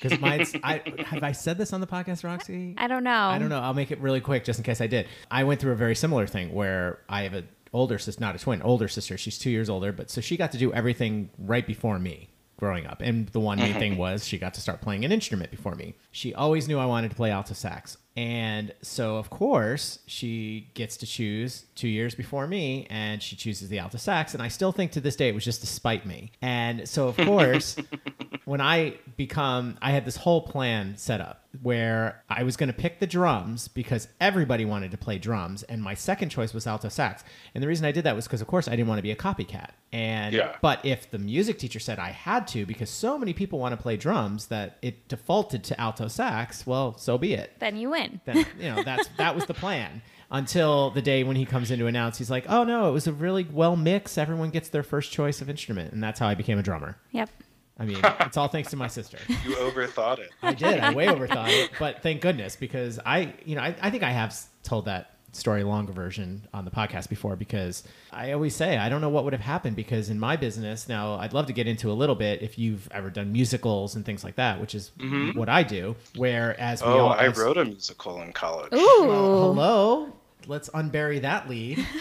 [0.00, 2.74] Because mine's, I have I said this on the podcast, Roxy?
[2.78, 3.10] I don't know.
[3.10, 3.60] I don't know.
[3.60, 5.08] I'll make it really quick just in case I did.
[5.30, 8.38] I went through a very similar thing where I have a older sister, not a
[8.38, 9.16] twin, older sister.
[9.16, 12.86] She's two years older, but so she got to do everything right before me growing
[12.86, 13.00] up.
[13.00, 14.00] And the one main thing mm-hmm.
[14.00, 15.94] was she got to start playing an instrument before me.
[16.10, 17.96] She always knew I wanted to play alto sax.
[18.16, 23.68] And so, of course, she gets to choose two years before me, and she chooses
[23.68, 24.34] the alto sax.
[24.34, 26.32] And I still think to this day it was just to spite me.
[26.42, 27.76] And so, of course,
[28.44, 32.74] when I become, I had this whole plan set up where I was going to
[32.74, 36.88] pick the drums because everybody wanted to play drums, and my second choice was alto
[36.88, 37.24] sax.
[37.54, 39.10] And the reason I did that was because, of course, I didn't want to be
[39.10, 39.70] a copycat.
[39.92, 40.56] And yeah.
[40.60, 43.82] but if the music teacher said I had to, because so many people want to
[43.82, 47.52] play drums that it defaulted to alto sax, well, so be it.
[47.58, 48.20] Then you win.
[48.24, 51.78] Then you know that's that was the plan until the day when he comes in
[51.78, 52.18] to announce.
[52.18, 54.18] He's like, "Oh no, it was a really well mix.
[54.18, 56.98] Everyone gets their first choice of instrument," and that's how I became a drummer.
[57.12, 57.30] Yep.
[57.78, 59.18] I mean, it's all thanks to my sister.
[59.28, 60.30] You overthought it.
[60.42, 60.80] I did.
[60.80, 64.10] I way overthought it, but thank goodness because I, you know, I, I think I
[64.10, 68.88] have told that story longer version on the podcast before because I always say I
[68.88, 71.66] don't know what would have happened because in my business now I'd love to get
[71.66, 74.90] into a little bit if you've ever done musicals and things like that, which is
[74.98, 75.38] mm-hmm.
[75.38, 75.96] what I do.
[76.16, 78.72] Whereas we oh, all, I as, wrote a musical in college.
[78.72, 80.12] Ooh, well, hello.
[80.48, 81.86] Let's unbury that lead.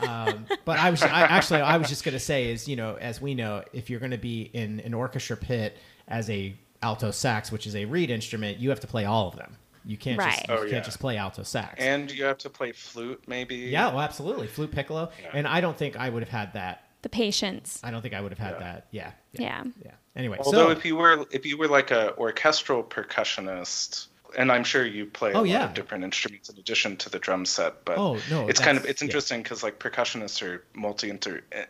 [0.00, 2.96] Um, but I was I, actually I was just going to say is you know
[2.96, 5.76] as we know if you're going to be in an orchestra pit
[6.08, 9.36] as a alto sax, which is a reed instrument, you have to play all of
[9.36, 9.56] them.
[9.84, 10.34] You can't right.
[10.34, 10.80] just you oh, can't yeah.
[10.80, 11.74] just play alto sax.
[11.78, 13.56] And you have to play flute, maybe.
[13.56, 15.10] Yeah, well, absolutely, flute piccolo.
[15.20, 15.30] Yeah.
[15.34, 16.84] And I don't think I would have had that.
[17.02, 17.80] The patience.
[17.82, 18.58] I don't think I would have had yeah.
[18.58, 18.86] that.
[18.92, 19.10] Yeah.
[19.32, 19.64] Yeah.
[19.84, 19.90] Yeah.
[20.14, 24.64] Anyway, although so, if you were if you were like a orchestral percussionist, and I'm
[24.64, 27.84] sure you play a oh, lot of different instruments in addition to the drum set.
[27.84, 29.66] But oh, no, it's kind of it's interesting because yeah.
[29.66, 31.12] like percussionists are multi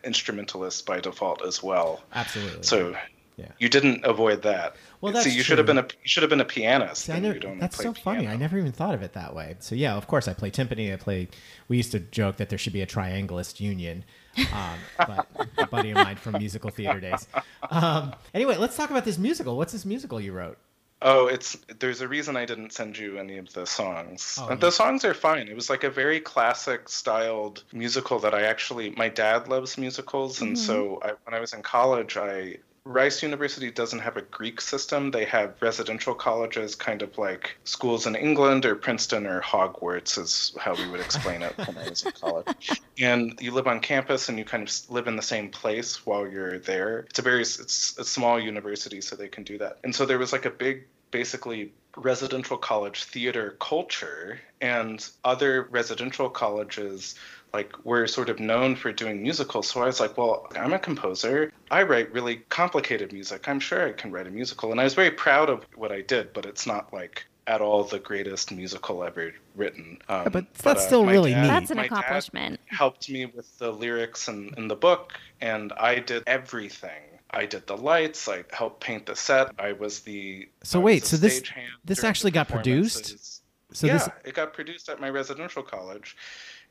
[0.03, 2.01] instrumentalists by default as well.
[2.13, 2.63] Absolutely.
[2.63, 2.95] So
[3.37, 3.47] yeah.
[3.57, 4.75] You didn't avoid that.
[5.01, 5.43] Well, that's See, you true.
[5.43, 7.05] should have been a you should have been a pianist.
[7.05, 7.99] See, never, that's so piano.
[8.03, 8.27] funny.
[8.27, 9.55] I never even thought of it that way.
[9.59, 10.93] So yeah, of course I play timpani.
[10.93, 11.29] I play.
[11.67, 14.03] We used to joke that there should be a triangulist union.
[14.37, 17.27] Um, but a buddy of mine from musical theater days.
[17.69, 19.57] Um, anyway, let's talk about this musical.
[19.57, 20.57] What's this musical you wrote?
[21.03, 24.39] Oh, it's there's a reason I didn't send you any of the songs.
[24.41, 24.71] Oh, the yeah.
[24.71, 25.47] songs are fine.
[25.47, 30.41] It was like a very classic styled musical that I actually my dad loves musicals
[30.41, 30.65] and mm-hmm.
[30.65, 35.11] so I, when I was in college I Rice University doesn't have a Greek system.
[35.11, 40.53] They have residential colleges, kind of like schools in England or Princeton or Hogwarts, is
[40.59, 42.71] how we would explain it when I was in college.
[42.99, 46.27] And you live on campus and you kind of live in the same place while
[46.27, 46.99] you're there.
[47.09, 49.79] It's a very it's a small university, so they can do that.
[49.83, 56.29] And so there was like a big, basically residential college theater culture, and other residential
[56.29, 57.15] colleges
[57.53, 59.69] like we're sort of known for doing musicals.
[59.69, 61.51] So I was like, well, I'm a composer.
[61.69, 63.47] I write really complicated music.
[63.47, 64.71] I'm sure I can write a musical.
[64.71, 67.83] And I was very proud of what I did, but it's not like at all
[67.83, 69.99] the greatest musical ever written.
[70.09, 71.47] Um, but that's but, uh, still really dad, neat.
[71.47, 72.59] That's an accomplishment.
[72.65, 77.01] helped me with the lyrics and in the book, and I did everything.
[77.33, 78.27] I did the lights.
[78.29, 79.51] I helped paint the set.
[79.57, 81.05] I was the so wait.
[81.05, 81.41] So this
[81.83, 83.41] this actually got produced.
[83.71, 84.09] So yeah, this...
[84.23, 86.15] it got produced at my residential college,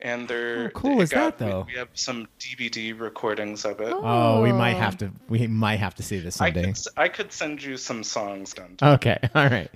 [0.03, 1.61] and they're How cool is got, that though?
[1.61, 3.91] We, we, have some DVD recordings of it.
[3.91, 4.01] Oh.
[4.03, 4.79] oh, we might oh.
[4.79, 6.61] have to we might have to see this someday.
[6.61, 8.77] I could, I could send you some songs done.
[8.81, 9.71] Okay, all right.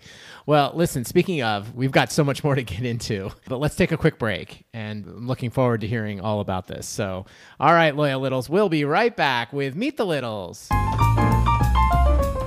[0.45, 1.05] Well, listen.
[1.05, 4.19] Speaking of, we've got so much more to get into, but let's take a quick
[4.19, 4.65] break.
[4.73, 6.87] And I'm looking forward to hearing all about this.
[6.87, 7.25] So,
[7.59, 10.69] all right, loyal littles, we'll be right back with Meet the Littles.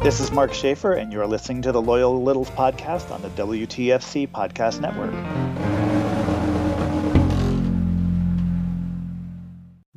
[0.03, 4.29] This is Mark Schaefer, and you're listening to the Loyal Littles podcast on the WTFC
[4.29, 5.80] Podcast Network.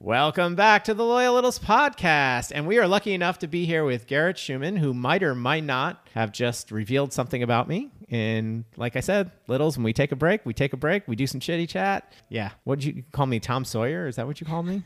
[0.04, 2.52] Welcome back to the Loyal Littles podcast.
[2.54, 5.63] And we are lucky enough to be here with Garrett Schumann, who might or might
[5.63, 7.89] not have just revealed something about me.
[8.10, 11.16] And like I said, Littles, when we take a break, we take a break, we
[11.16, 12.12] do some chitty chat.
[12.28, 12.52] Yeah.
[12.66, 13.39] What did you call me?
[13.39, 14.06] Tom Sawyer?
[14.06, 14.84] Is that what you call me?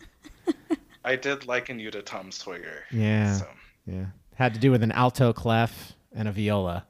[1.04, 2.84] I did liken you to Tom Sawyer.
[2.92, 3.38] Yeah.
[3.38, 3.48] So.
[3.88, 4.06] Yeah.
[4.36, 6.86] Had to do with an alto clef and a viola.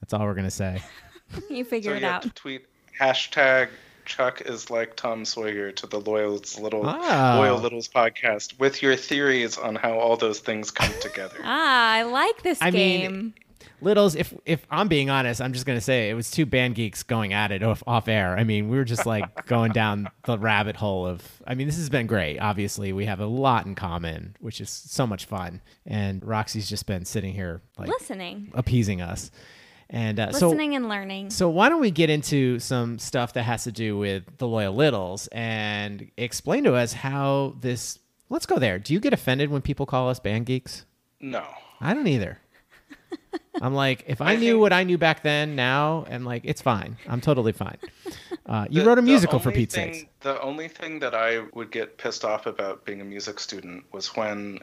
[0.00, 0.82] That's all we're going to say.
[1.50, 2.24] you figure so it you out.
[2.24, 2.64] have to tweet
[2.98, 3.68] hashtag
[4.10, 7.36] Chuck is like Tom Sawyer to the Loyals Little Ah.
[7.38, 11.36] Loyal Littles podcast with your theories on how all those things come together.
[11.44, 13.34] Ah, I like this I mean, game.
[13.82, 17.02] Littles, if if I'm being honest, I'm just gonna say it was two band geeks
[17.02, 18.36] going at it off, off air.
[18.36, 21.22] I mean, we were just like going down the rabbit hole of.
[21.46, 22.38] I mean, this has been great.
[22.40, 25.62] Obviously, we have a lot in common, which is so much fun.
[25.86, 28.50] And Roxy's just been sitting here like Listening.
[28.54, 29.30] appeasing us.
[29.92, 31.30] And uh, so Listening and learning.
[31.30, 34.72] so why don't we get into some stuff that has to do with the loyal
[34.72, 37.98] littles and explain to us how this.
[38.28, 38.78] Let's go there.
[38.78, 40.84] Do you get offended when people call us band geeks?
[41.20, 41.44] No.
[41.80, 42.38] I don't either.
[43.60, 46.62] I'm like, if I, I knew what I knew back then, now, and like, it's
[46.62, 46.96] fine.
[47.08, 47.76] I'm totally fine.
[48.46, 50.06] Uh, you The- wrote a musical for only Pete's thing- sakes.
[50.20, 54.14] The only thing that I would get pissed off about being a music student was
[54.14, 54.60] when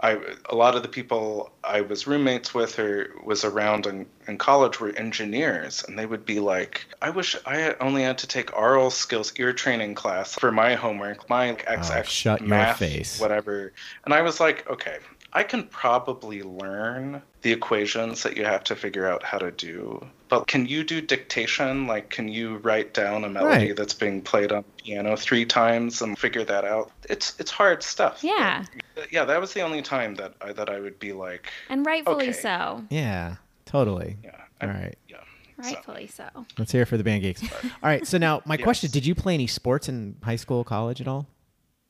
[0.00, 0.18] I
[0.50, 4.78] a lot of the people I was roommates with or was around in, in college
[4.78, 8.52] were engineers, and they would be like, "I wish I had only had to take
[8.52, 12.78] aural skills ear training class for my homework, my XX Oh, ah, shut your math,
[12.78, 13.18] face.
[13.20, 13.72] whatever."
[14.04, 14.98] And I was like, "Okay."
[15.32, 20.06] I can probably learn the equations that you have to figure out how to do.
[20.28, 21.86] But can you do dictation?
[21.86, 23.76] Like, can you write down a melody Right.
[23.76, 26.90] that's being played on the piano three times and figure that out?
[27.08, 28.24] It's it's hard stuff.
[28.24, 28.64] Yeah.
[28.94, 31.84] But, yeah, that was the only time that I, that I would be like, And
[31.86, 32.32] rightfully Okay.
[32.32, 32.84] so.
[32.90, 33.36] Yeah,
[33.66, 34.16] totally.
[34.24, 34.30] yeah,
[34.62, 34.98] All I- right.
[35.08, 35.16] yeah.
[35.58, 36.24] Rightfully so.
[36.58, 37.42] Let's hear it for the band geeks.
[37.42, 38.06] All right.
[38.06, 38.62] So now, my Yes.
[38.64, 41.28] question Did you play any sports in high school, college at all?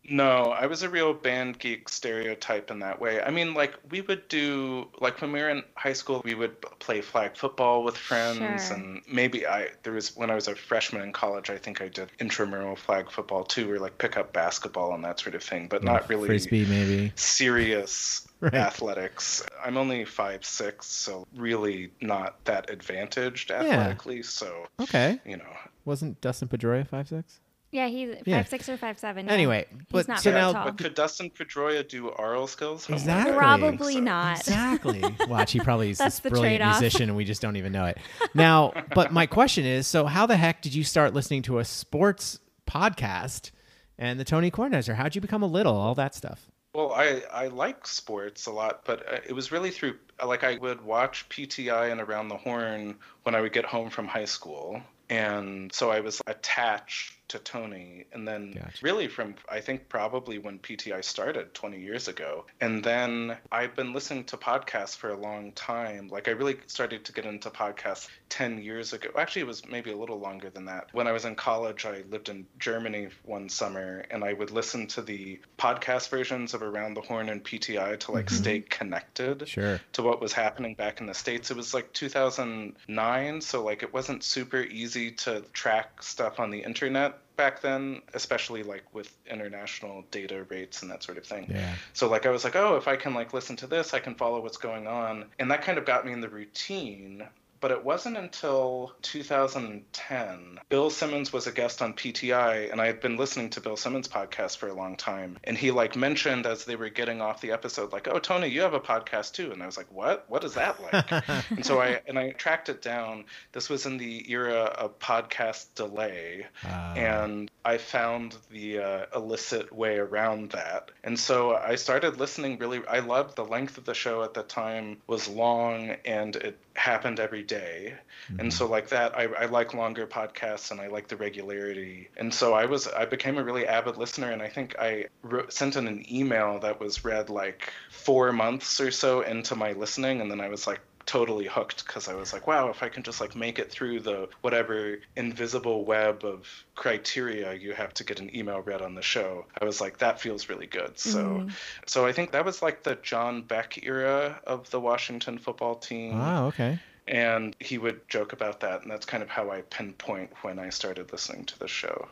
[0.08, 3.20] No, I was a real band geek stereotype in that way.
[3.22, 6.60] I mean, like we would do like when we were in high school, we would
[6.78, 8.76] play flag football with friends, Sure.
[8.76, 11.88] and maybe I there was when I was a freshman in college, I think I
[11.88, 15.68] did intramural flag football too, or like pick up basketball and that sort of thing,
[15.68, 17.12] but not really Frisbee, maybe.
[17.16, 18.52] serious Right.
[18.52, 19.42] athletics.
[19.64, 24.22] I'm only five six, so really not that advantaged athletically.
[24.22, 25.18] So Okay.
[25.24, 27.40] you know, Wasn't Dustin Pedroia five six?
[27.72, 28.44] Yeah, he's five Yeah.
[28.44, 29.28] six or five seven.
[29.28, 30.64] Anyway, but not so very now- tall.
[30.66, 32.86] but could Dustin Pedroia do aural skills?
[32.86, 33.00] homework?
[33.02, 33.34] Exactly.
[33.36, 34.38] Probably So- not.
[34.38, 35.04] Exactly.
[35.28, 36.80] Watch, he probably is That's this the brilliant trade-off.
[36.80, 37.98] musician, and we just don't even know it.
[38.34, 41.64] Now, but my question is: so, how the heck did you start listening to a
[41.64, 43.50] sports podcast
[43.98, 44.94] and the Tony Kornheiser?
[44.94, 45.74] How'd you become a little?
[45.76, 46.48] All that stuff.
[46.74, 50.56] Well, I I like sports a lot, but uh, it was really through like I
[50.58, 54.80] would watch PTI and Around the Horn when I would get home from high school,
[55.10, 58.78] and so I was attached to Tony, and then Gotcha.
[58.82, 63.92] really from I think probably when PTI started 20 years ago, and then I've been
[63.92, 66.08] listening to podcasts for a long time.
[66.08, 69.10] Like I really started to get into podcasts 10 years ago.
[69.16, 70.88] Actually, it was maybe a little longer than that.
[70.92, 74.86] When I was in college, I lived in Germany one summer, and I would listen
[74.88, 78.36] to the podcast versions of Around the Horn and PTI to like mm-hmm.
[78.36, 79.80] stay connected Sure.
[79.94, 81.50] to what was happening back in the states.
[81.50, 86.60] It was like 2009, so like it wasn't super easy to track stuff on the
[86.60, 91.46] internet back then, especially like with international data rates and that sort of thing.
[91.50, 91.74] Yeah.
[91.92, 94.14] So like I was like, oh, if I can like listen to this, I can
[94.14, 97.26] follow what's going on, and that kind of got me in the routine.
[97.60, 100.60] But it wasn't until 2010.
[100.68, 104.08] Bill Simmons was a guest on PTI, and I had been listening to Bill Simmons'
[104.08, 105.38] podcast for a long time.
[105.44, 108.62] And he like mentioned as they were getting off the episode, like, "Oh, Tony, you
[108.62, 110.24] have a podcast too." And I was like, "What?
[110.28, 111.10] What is that like?"
[111.50, 113.24] and so I and I tracked it down.
[113.52, 119.72] This was in the era of podcast delay, Uh, and I found the uh, illicit
[119.72, 120.90] way around that.
[121.02, 124.42] And so I started listening really I loved the length of the show at the
[124.42, 127.94] time was long and it happened every day.
[128.28, 128.50] And mm-hmm.
[128.50, 132.08] so like that I, I like longer podcasts and I like the regularity.
[132.16, 135.52] And so I was I became a really avid listener and I think I wrote,
[135.52, 140.20] sent in an email that was read like 4 months or so into my listening
[140.20, 143.02] and then I was like totally hooked because I was like, wow, if I can
[143.02, 148.20] just like make it through the whatever invisible web of criteria you have to get
[148.20, 150.98] an email read on the show, I was like, that feels really good.
[150.98, 151.48] So, mm-hmm.
[151.86, 156.20] so I think that was like the John Beck era of the Washington football team,
[156.20, 156.78] Oh, okay.
[157.06, 160.70] and he would joke about that, and that's kind of how I pinpoint when I
[160.70, 162.08] started listening to the show.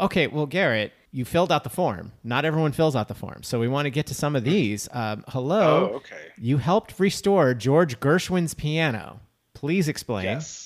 [0.00, 2.12] Okay, well, Garrett, you filled out the form.
[2.22, 4.88] Not everyone fills out the form, so we want to get to some of these.
[4.92, 5.90] Um, hello.
[5.92, 6.28] Oh, okay.
[6.38, 9.20] You helped restore George Gershwin's piano.
[9.54, 10.24] Please explain.
[10.24, 10.65] Yes.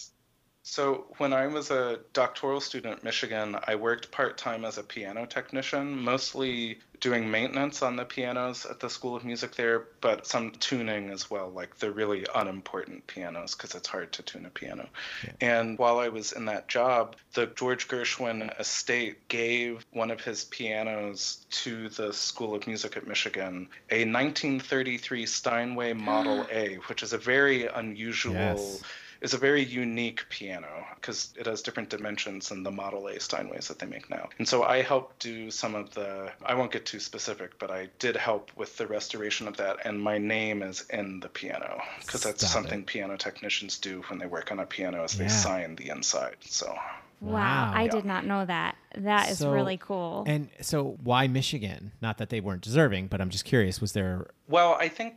[0.63, 4.83] So, when I was a doctoral student at Michigan, I worked part time as a
[4.83, 10.27] piano technician, mostly doing maintenance on the pianos at the School of Music there, but
[10.27, 14.51] some tuning as well, like the really unimportant pianos, because it's hard to tune a
[14.51, 14.87] piano.
[15.25, 15.33] Yeah.
[15.41, 20.45] And while I was in that job, the George Gershwin estate gave one of his
[20.45, 27.15] pianos to the School of Music at Michigan, a 1933 Steinway Model A, which is
[27.15, 28.35] a very unusual.
[28.35, 28.83] Yes
[29.21, 33.69] is a very unique piano because it has different dimensions than the Model A Steinways
[33.69, 34.29] that they make now.
[34.39, 37.89] And so I helped do some of the, I won't get too specific, but I
[37.99, 39.85] did help with the restoration of that.
[39.85, 42.87] And my name is in the piano because that's Stop something it.
[42.87, 45.25] piano technicians do when they work on a piano is yeah.
[45.25, 46.37] they sign the inside.
[46.41, 46.75] So.
[47.21, 47.73] Wow, wow.
[47.75, 47.91] I yeah.
[47.91, 48.77] did not know that.
[48.95, 50.25] That is so, really cool.
[50.27, 51.93] And so, why Michigan?
[52.01, 53.79] Not that they weren't deserving, but I'm just curious.
[53.79, 54.31] Was there?
[54.49, 55.17] Well, I think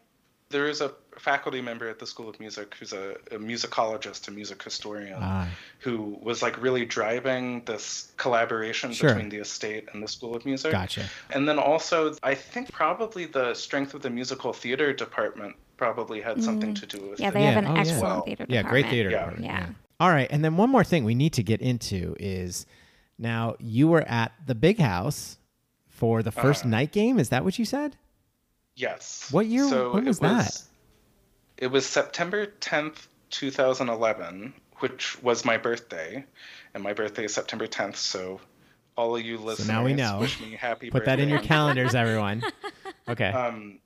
[0.53, 4.31] there is a faculty member at the School of Music who's a, a musicologist, a
[4.31, 5.49] music historian, ah.
[5.79, 9.09] who was like really driving this collaboration sure.
[9.09, 10.71] between the estate and the School of Music.
[10.71, 11.09] Gotcha.
[11.31, 16.37] And then also, I think probably the strength of the musical theater department probably had
[16.37, 16.43] mm.
[16.43, 17.29] something to do with yeah, it.
[17.29, 18.21] Yeah, they have an oh, excellent yeah.
[18.21, 18.51] theater department.
[18.51, 19.17] Yeah, great theater yeah.
[19.17, 19.45] department.
[19.45, 19.59] Yeah.
[19.59, 19.73] yeah.
[19.99, 22.65] All right, and then one more thing we need to get into is
[23.17, 25.37] now you were at the Big House
[25.87, 27.19] for the 1st uh, night game.
[27.19, 27.97] Is that what you said?
[28.75, 29.29] Yes.
[29.31, 29.67] What year?
[29.67, 30.63] So when was, was that?
[31.57, 36.25] It was September 10th, 2011, which was my birthday,
[36.73, 37.95] and my birthday is September 10th.
[37.95, 38.41] So
[38.95, 40.19] all of you listeners, so now we know.
[40.19, 40.89] wish me happy.
[40.89, 41.17] Put birthday.
[41.17, 42.43] that in your calendars, everyone.
[43.07, 43.29] Okay.
[43.29, 43.79] Um,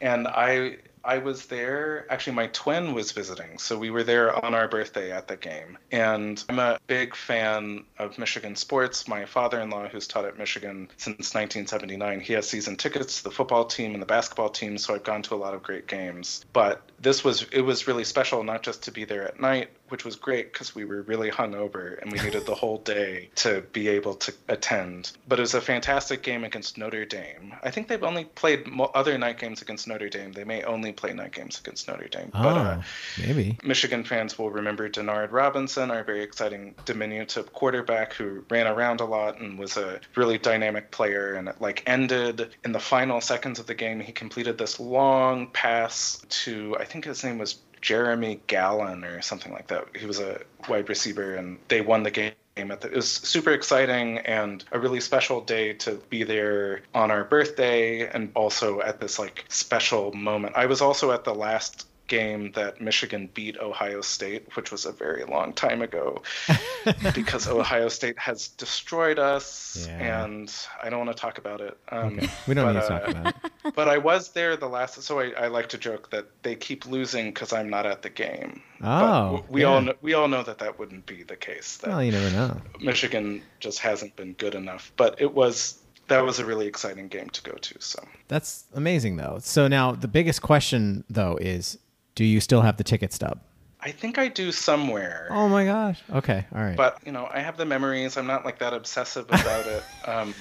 [0.00, 2.06] and I I was there.
[2.10, 5.78] Actually, my twin was visiting, so we were there on our birthday at the game.
[5.90, 9.08] And I'm a big fan of Michigan sports.
[9.08, 13.64] My father-in-law, who's taught at Michigan since 1979, he has season tickets to the football
[13.64, 16.44] team and the basketball team, so I've gone to a lot of great games.
[16.52, 20.04] But this was it was really special, not just to be there at night, which
[20.04, 23.88] was great because we were really hungover and we needed the whole day to be
[23.88, 25.12] able to attend.
[25.28, 27.54] But it was a fantastic game against Notre Dame.
[27.62, 30.32] I think they've only played mo- other night games against Notre Dame.
[30.32, 32.30] They may only play night games against Notre Dame.
[32.34, 32.82] Oh, but, uh,
[33.18, 33.58] maybe.
[33.62, 39.04] Michigan fans will remember Denard Robinson, our very exciting diminutive quarterback who ran around a
[39.04, 41.34] lot and was a really dynamic player.
[41.34, 44.00] And it like ended in the final seconds of the game.
[44.00, 49.52] He completed this long pass to, I think his name was Jeremy Gallon or something
[49.52, 49.86] like that.
[49.96, 52.32] He was a wide receiver, and they won the game.
[52.56, 58.06] It was super exciting and a really special day to be there on our birthday,
[58.08, 60.56] and also at this like special moment.
[60.56, 64.92] I was also at the last game that Michigan beat Ohio State, which was a
[64.92, 66.22] very long time ago,
[67.14, 70.24] because Ohio State has destroyed us, yeah.
[70.24, 71.78] and I don't want to talk about it.
[71.88, 72.28] Um, okay.
[72.46, 73.74] We don't but, need to talk about it.
[73.74, 76.84] but I was there the last, so I, I like to joke that they keep
[76.84, 78.60] losing because I'm not at the game.
[78.82, 79.68] Oh, but we yeah.
[79.68, 81.78] all know, we all know that that wouldn't be the case.
[81.78, 82.60] That well, you never know.
[82.80, 87.30] Michigan just hasn't been good enough, but it was that was a really exciting game
[87.30, 87.80] to go to.
[87.80, 89.38] So that's amazing, though.
[89.40, 91.78] So now the biggest question, though, is
[92.20, 93.40] do you still have the ticket stub?
[93.80, 95.28] I think I do somewhere.
[95.30, 96.02] Oh my gosh.
[96.12, 96.44] Okay.
[96.54, 96.76] All right.
[96.76, 98.18] But you know, I have the memories.
[98.18, 99.82] I'm not like that obsessive about it.
[100.06, 100.34] Um,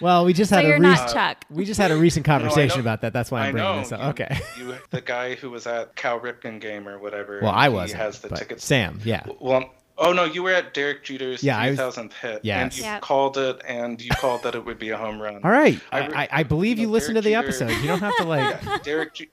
[0.00, 1.44] well, we just so had a re- not Chuck.
[1.50, 3.12] we just had a recent conversation no, about that.
[3.12, 3.80] That's why I'm I bringing know.
[3.80, 4.00] this up.
[4.00, 4.38] You, okay.
[4.56, 7.40] You, the guy who was at Cal Ripken game or whatever.
[7.42, 7.90] Well, I was.
[7.90, 8.64] He has the tickets.
[8.64, 9.00] Sam.
[9.04, 9.24] Yeah.
[9.40, 9.74] Well.
[9.98, 12.62] Oh no, you were at Derek Jeter's yeah, 3000th hit, yes.
[12.62, 13.00] and you yep.
[13.00, 15.40] called it, and you called that it would be a home run.
[15.42, 17.70] All right, I, I, I believe you, know, listened to the Jeter, episode.
[17.70, 18.62] You don't have to like.
[18.62, 19.30] Yeah, Derek,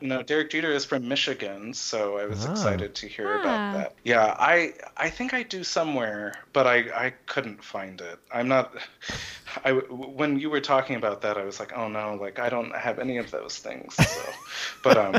[0.00, 2.50] you know, Derek Jeter is from Michigan, so I was oh.
[2.50, 3.40] excited to hear ah.
[3.40, 3.94] about that.
[4.04, 8.18] Yeah, I I think I do somewhere, but I I couldn't find it.
[8.32, 8.74] I'm not.
[9.64, 12.74] I when you were talking about that, I was like, oh no, like I don't
[12.74, 13.94] have any of those things.
[13.94, 14.30] So,
[14.82, 15.16] but um,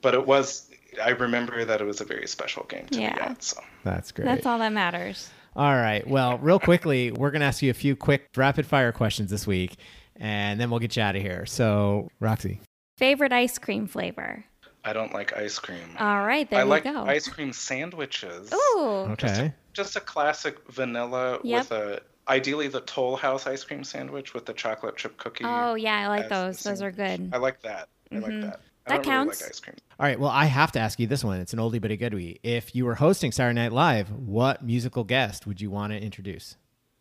[0.00, 0.70] but it was.
[1.00, 3.14] I remember that it was a very special game to yeah.
[3.14, 3.42] be at.
[3.42, 4.24] So that's great.
[4.24, 5.30] That's all that matters.
[5.54, 6.06] All right.
[6.06, 9.76] Well, real quickly, we're gonna ask you a few quick rapid fire questions this week,
[10.16, 11.44] and then we'll get you out of here.
[11.44, 12.60] So, Roxy.
[13.00, 14.44] Favorite ice cream flavor?
[14.84, 15.96] I don't like ice cream.
[15.98, 17.02] All right, there I you like go.
[17.04, 18.52] ice cream sandwiches.
[18.52, 19.06] Ooh.
[19.12, 19.26] Okay.
[19.26, 21.70] Just a, just a classic vanilla Yep.
[21.70, 25.44] with a ideally the Toll House ice cream sandwich with the chocolate chip cookie.
[25.46, 26.62] Oh yeah, I like those.
[26.62, 27.30] Those are good.
[27.32, 27.88] I like that.
[28.12, 28.22] I Mhm.
[28.22, 28.42] like that.
[28.42, 29.40] I That don't really counts.
[29.40, 29.76] like ice cream.
[29.98, 30.20] All right.
[30.20, 31.40] Well, I have to ask you this one.
[31.40, 32.38] It's an oldie but a goodie.
[32.42, 36.56] If you were hosting Saturday Night Live, what musical guest would you want to introduce?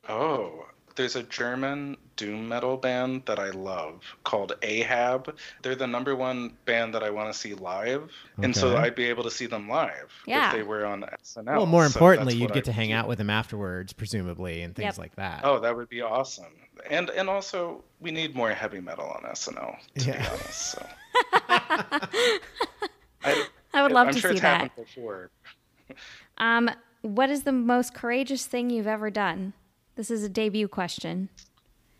[0.08, 0.66] Oh,
[1.00, 5.34] there's a German doom metal band that I love called Ahab.
[5.62, 8.12] They're the number one band that I want to see live,
[8.44, 10.48] and so I'd be able to see them live Yeah.
[10.50, 11.46] if they were on SNL.
[11.56, 12.96] well, more importantly, that's you'd get I to hang do.
[12.96, 14.98] out with them afterwards, presumably, and things Yep.
[14.98, 15.46] like that.
[15.46, 16.54] Oh, that would be awesome.
[16.90, 20.28] And and also we need more heavy metal on SNL to be Yeah.
[20.30, 20.72] honest.
[20.72, 20.86] So
[23.24, 24.62] I, I would love I'm to sure see it's that.
[24.62, 25.30] happened before.
[26.38, 26.70] Um,
[27.04, 29.54] what is the most courageous thing you've ever done?
[30.00, 31.28] This is a debut question.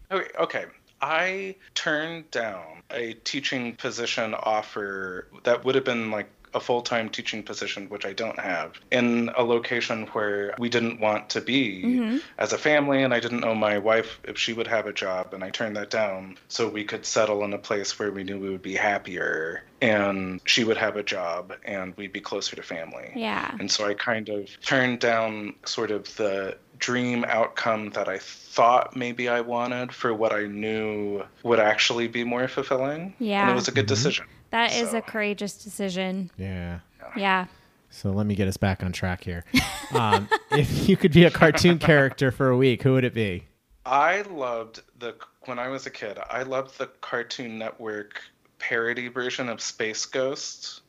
[0.10, 0.66] Okay, okay.
[1.02, 7.10] I turned down a teaching position offer that would have been like a full time
[7.10, 11.84] teaching position, which I don't have, in a location where we didn't want to be
[11.84, 12.18] Mm-hmm.
[12.38, 13.04] as a family.
[13.04, 15.34] And I didn't know my wife if she would have a job.
[15.34, 18.40] And I turned that down so we could settle in a place where we knew
[18.40, 22.64] we would be happier and she would have a job and we'd be closer to
[22.64, 23.12] family.
[23.16, 23.54] Yeah.
[23.60, 28.96] And so I kind of turned down sort of the dream outcome that I thought
[28.96, 33.14] maybe I wanted for what I knew would actually be more fulfilling.
[33.20, 33.42] Yeah.
[33.42, 33.52] And Yeah.
[33.52, 34.26] it was a good decision.
[34.52, 36.32] That is So- a courageous decision.
[36.38, 36.80] Yeah.
[37.16, 37.46] Yeah.
[37.92, 39.44] So let me get us back on track here.
[39.94, 43.46] Um, if you could be a cartoon character for a week, who would it be?
[43.86, 45.16] I loved the
[45.46, 46.20] when I was a kid.
[46.30, 48.22] I loved the Cartoon Network
[48.60, 50.82] parody version of Space Ghost,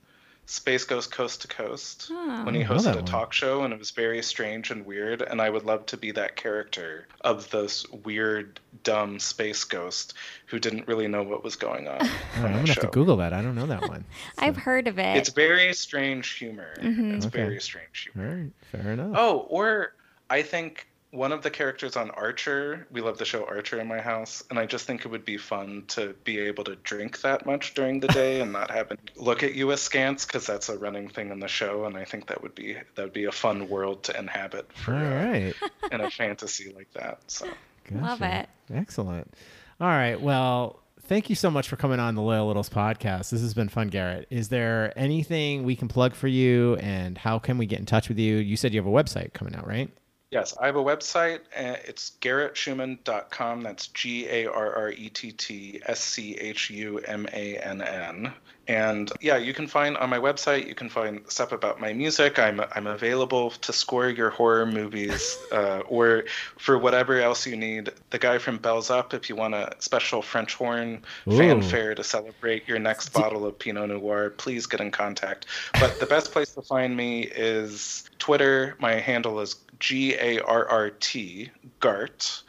[0.50, 2.44] Space Ghost Coast to Coast, Oh.
[2.44, 3.04] when he I don't know hosted a one.
[3.04, 5.22] talk show, and it was very strange and weird.
[5.22, 10.14] And I would love to be that character of this weird, dumb space ghost
[10.46, 12.00] who didn't really know what was going on.
[12.00, 12.86] All on right, that I'm gonna have to.
[12.88, 13.32] Google that.
[13.32, 14.04] I don't know that one.
[14.38, 15.16] I've heard of it.
[15.18, 16.74] It's very strange humor.
[16.80, 17.14] Mm-hmm.
[17.14, 17.38] It's Okay.
[17.44, 18.28] very strange humor.
[18.28, 19.12] All right, fair enough.
[19.14, 19.94] Oh, or
[20.28, 24.00] I think one of the characters on Archer, we love the show Archer in my
[24.00, 27.46] house, and I just think it would be fun to be able to drink that
[27.46, 30.78] much during the day and not have it look at you askance because that's a
[30.78, 33.32] running thing in the show, and I think that would be that would be a
[33.32, 35.54] fun world to inhabit for All uh, right.
[35.92, 37.18] in a fantasy like that.
[37.26, 37.48] So
[37.90, 38.48] Love it.
[38.72, 39.34] Excellent.
[39.80, 40.20] All right.
[40.20, 43.30] Well, thank you so much for coming on the Loyal Littles podcast.
[43.30, 44.26] This has been fun, Garrett.
[44.30, 48.08] Is there anything we can plug for you and how can we get in touch
[48.08, 48.36] with you?
[48.36, 49.90] You said you have a website coming out, right?
[50.30, 51.40] Yes, I have a website.
[51.56, 53.62] It's garrettschumann.com.
[53.62, 57.82] That's G A R R E T T S C H U M A N
[57.82, 58.32] N.
[58.70, 62.38] And yeah, you can find on my website, you can find stuff about my music.
[62.38, 66.22] I'm, I'm available to score your horror movies uh, or
[66.56, 67.90] for whatever else you need.
[68.10, 71.36] The guy from Bells Up, if you want a special French horn Ooh.
[71.36, 75.46] fanfare to celebrate your next bottle of Pinot Noir, please get in contact.
[75.80, 78.76] But the best place to find me is Twitter.
[78.78, 81.50] My handle is G A R R T,
[81.80, 82.44] Gart.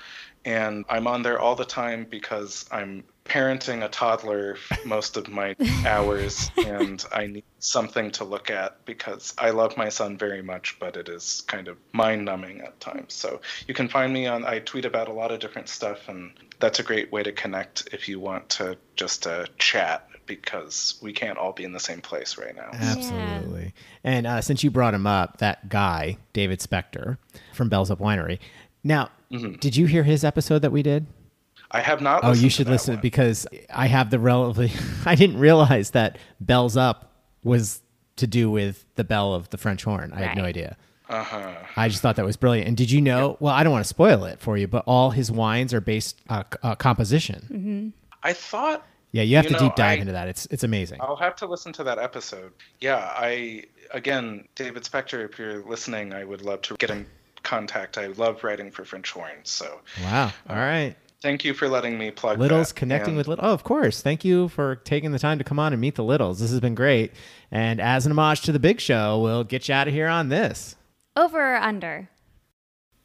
[0.45, 5.55] And I'm on there all the time because I'm parenting a toddler most of my
[5.85, 10.77] hours and I need something to look at because I love my son very much,
[10.79, 13.13] but it is kind of mind numbing at times.
[13.13, 16.31] So you can find me on, I tweet about a lot of different stuff, and
[16.59, 21.11] that's a great way to connect if you want to just uh, chat because we
[21.11, 22.69] can't all be in the same place right now.
[22.73, 23.73] Absolutely.
[24.03, 27.17] And uh, since you brought him up, that guy, David Spector
[27.53, 28.39] from Bells Up Winery.
[28.83, 31.05] Now, did you hear his episode that we did?
[31.71, 32.23] I have not.
[32.23, 33.01] Oh, you listened to should listen one.
[33.01, 34.71] because I have the relatively.
[35.05, 37.13] I didn't realize that bells up
[37.43, 37.81] was
[38.17, 40.11] to do with the bell of the French horn.
[40.13, 40.77] I had no idea.
[41.09, 41.53] Uh-huh.
[41.75, 42.67] I just thought that was brilliant.
[42.69, 43.35] And did you know?
[43.39, 46.21] Well, I don't want to spoil it for you, but all his wines are based
[46.29, 47.93] uh, uh, composition.
[48.23, 50.27] I thought Yeah, you have You to know, deep dive I- into that.
[50.27, 50.99] It's it's amazing.
[51.01, 52.51] I'll have to listen to that episode.
[52.79, 53.63] Yeah, I
[53.93, 57.05] again, David Spector, if you're listening, I would love to get in
[57.43, 57.97] contact.
[57.97, 60.31] I love writing for French horns, so Wow.
[60.49, 60.95] All right.
[61.21, 62.75] Thank you for letting me plug Littles that.
[62.75, 63.45] connecting And with Little.
[63.45, 64.01] Oh, of course.
[64.01, 66.39] Thank you for taking the time to come on and meet the Littles.
[66.39, 67.13] This has been great.
[67.51, 70.29] And as an homage to the big show, we'll get you out of here on
[70.29, 70.75] this.
[71.15, 72.09] Over or under?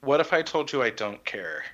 [0.01, 1.65] What if I told you I don't care?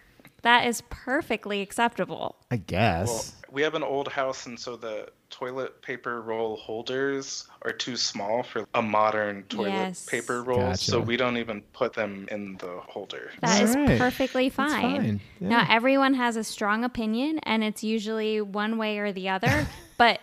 [0.43, 2.37] That is perfectly acceptable.
[2.51, 3.07] I guess.
[3.09, 7.97] Well, we have an old house, and so the toilet paper roll holders are too
[7.97, 10.07] small for a modern toilet Yes.
[10.07, 10.91] paper roll, Gotcha.
[10.91, 13.31] so we don't even put them in the holder.
[13.41, 13.99] That is All right.
[13.99, 14.71] perfectly fine.
[15.01, 15.21] fine.
[15.41, 15.49] Yeah.
[15.49, 19.67] Now, everyone has a strong opinion, and it's usually one way or the other.
[19.97, 20.21] but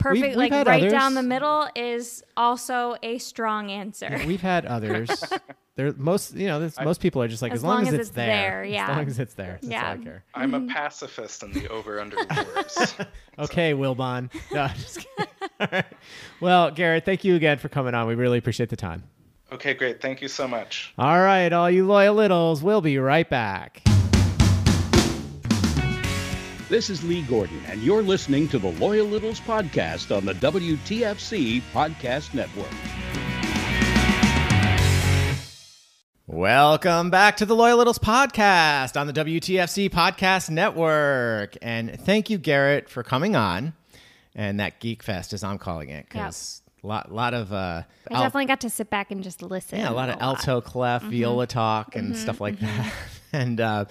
[0.00, 0.92] perfect, we've like right others.
[0.92, 4.08] down the middle, is also a strong answer.
[4.10, 5.22] Yeah, we've had others.
[5.76, 7.88] there, most you know, there's, most people are just like as, As long, long as
[7.88, 9.96] as it's, it's there, there, As long as it's there, that's all I Yeah.
[9.98, 10.24] care.
[10.34, 12.94] I'm a pacifist in the over-under wars.
[13.38, 14.30] Okay, Wilbon.
[14.52, 15.32] No, I'm just kidding.
[15.60, 15.84] All right.
[16.40, 18.06] Well, Garrett, thank you again for coming on.
[18.06, 19.02] We really appreciate the time.
[19.50, 20.02] Okay, great.
[20.02, 20.92] Thank you so much.
[20.98, 23.82] All right, all you loyal littles, we'll be right back.
[26.70, 31.60] This is Lee Gordon, and you're listening to the Loyal Littles podcast on the WTFC
[31.72, 32.70] Podcast Network.
[36.28, 41.56] Welcome back to the Loyal Littles podcast on the WTFC Podcast Network.
[41.60, 43.72] And thank you, Garrett, for coming on.
[44.36, 47.52] And that Geek Fest, as I'm calling it, because a lot, lot of.
[47.52, 49.80] Uh, I al- definitely got to sit back and just listen.
[49.80, 52.92] yeah, a lot of alto clef, viola talk, and stuff like that.
[53.32, 53.86] and uh,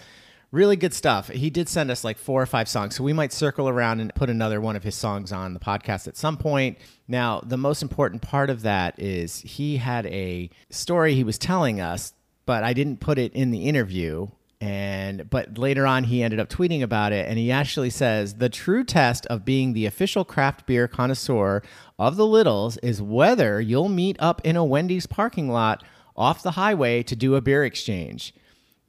[0.52, 1.28] Really good stuff.
[1.28, 4.14] He did send us like four or five songs, so we might circle around and
[4.16, 6.80] put another one of his songs on the podcast at some point.
[7.08, 11.80] Now, the most important part of that is he had a story he was telling
[11.80, 12.14] us,
[12.48, 14.30] but I didn't put it in the interview.
[14.60, 18.50] And but later on, he ended up tweeting about it, and he actually says the
[18.50, 21.62] true test of being the official craft beer connoisseur
[22.00, 25.84] of the Littles is whether you'll meet up in a Wendy's parking lot
[26.18, 28.34] off the highway to do a beer exchange.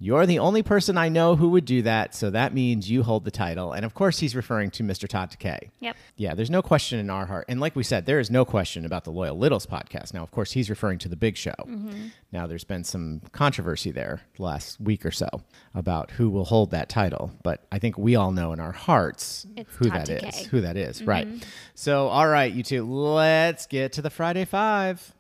[0.02, 3.26] You're the only person I know who would do that, so that means you hold
[3.26, 3.74] the title.
[3.74, 5.06] And of course, he's referring to Mr.
[5.06, 5.68] Todd Takei.
[5.80, 5.94] Yep.
[6.16, 7.44] Yeah, there's no question in our heart.
[7.48, 10.14] And like we said, there is no question about the Loyal Littles podcast.
[10.14, 11.54] Now, of course, he's referring to the big show.
[11.60, 12.06] Mm-hmm.
[12.32, 15.28] Now, there's been some controversy there the last week or so
[15.74, 17.32] about who will hold that title.
[17.42, 20.22] But I think we all know in our hearts It's who Todd that is.
[20.22, 20.46] Takei.
[20.46, 21.28] Who that is, right.
[21.28, 21.46] Mm-hmm.
[21.74, 25.14] So, all right, you two, let's get to the Friday Five.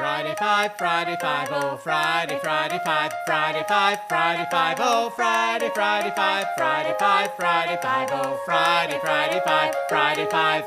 [0.00, 6.10] Friday Five, Friday Five, oh Friday, Friday Five, Friday Five, Friday Five, oh Friday, Friday
[6.16, 10.64] Five, Friday Five, Friday Five, oh Friday, Friday Five, Friday Five.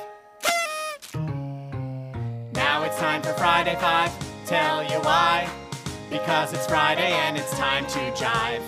[2.53, 4.11] Now it's time for Friday Five.
[4.45, 5.49] Tell you why?
[6.11, 8.61] Because it's Friday and it's time to jive.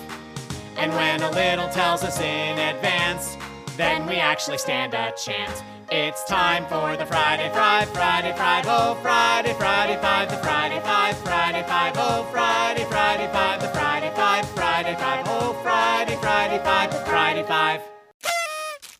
[0.76, 3.36] And when a little tells us in advance,
[3.76, 5.62] then we actually stand a chance.
[5.88, 11.16] It's time for the Friday Five, Friday Five, oh Friday, Friday Five, the Friday Five,
[11.18, 16.90] Friday Five, oh Friday, Friday Five, the Friday Five, Friday Five, oh Friday, Friday Five,
[16.90, 17.82] the Friday Five.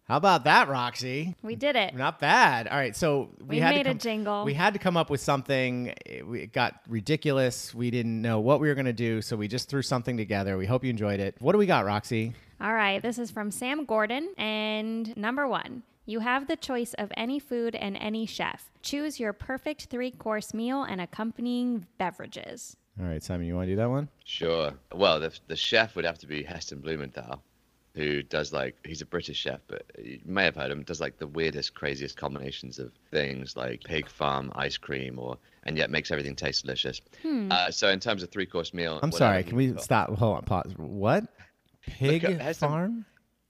[0.07, 1.35] How about that, Roxy?
[1.43, 1.97] We did it.
[1.97, 2.69] Not bad.
[2.69, 4.45] All right, so we, We had made to a jingle.
[4.45, 5.93] We had to come up with something.
[6.07, 7.75] It got ridiculous.
[7.75, 10.57] We didn't know what we were going to do, so we just threw something together.
[10.57, 11.35] We hope you enjoyed it.
[11.41, 12.35] What do we got, Roxy?
[12.61, 14.33] All right, this is from Sam Gordon.
[14.39, 18.71] And number one, you have the choice of any food and any chef.
[18.83, 22.77] Choose your perfect three course meal and accompanying beverages.
[22.99, 24.09] All right, Simon, you want to do that one?
[24.25, 24.73] Sure.
[24.95, 27.43] Well, the the chef would have to be Heston Blumenthal,
[27.95, 30.83] who does like he's a British chef, but you may have heard him.
[30.83, 35.77] Does like the weirdest, craziest combinations of things like pig farm ice cream, or and
[35.77, 37.03] yet makes everything taste delicious.
[37.51, 39.43] Uh, so in terms of three course meal, I'm sorry.
[39.45, 39.83] Can we got.
[39.83, 40.09] stop?
[40.15, 40.43] Hold on.
[40.45, 40.73] Pause.
[40.79, 41.25] What?
[41.83, 43.07] Pig Look, has some- farm?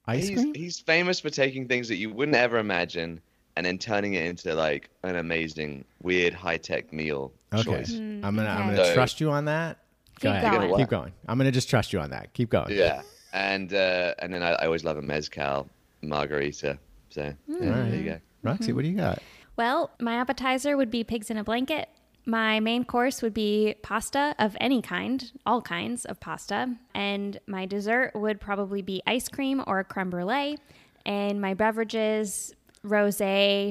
[0.09, 0.55] Ice he's, cream?
[0.55, 3.21] he's famous for taking things that you wouldn't ever imagine
[3.57, 7.63] and then turning it into like an amazing, weird, high tech meal Okay.
[7.65, 7.95] choice.
[7.95, 9.79] I'm gonna I'm gonna So- trust you on that.
[10.21, 10.53] Go Keep ahead.
[10.59, 10.71] going.
[10.71, 10.79] What?
[10.79, 11.13] Keep going.
[11.29, 12.33] I'm gonna just trust you on that.
[12.33, 12.73] Keep going.
[12.73, 13.03] Yeah,
[13.33, 15.69] and uh, and then I, I always love a mezcal
[16.03, 16.79] margarita.
[17.11, 18.21] So yeah, there you go.
[18.43, 19.21] Roxy, what do you got?
[19.57, 21.89] Well, my appetizer would be pigs in a blanket.
[22.27, 26.75] My main course would be pasta of any kind, all kinds of pasta.
[26.95, 30.59] And my dessert would probably be ice cream or creme brulee.
[31.05, 32.53] And my beverages,
[32.83, 33.19] rose,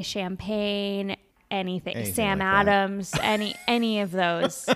[0.05, 1.17] champagne,
[1.51, 2.67] anything, Anything Sam like that.
[2.67, 4.69] Adams, any any of those.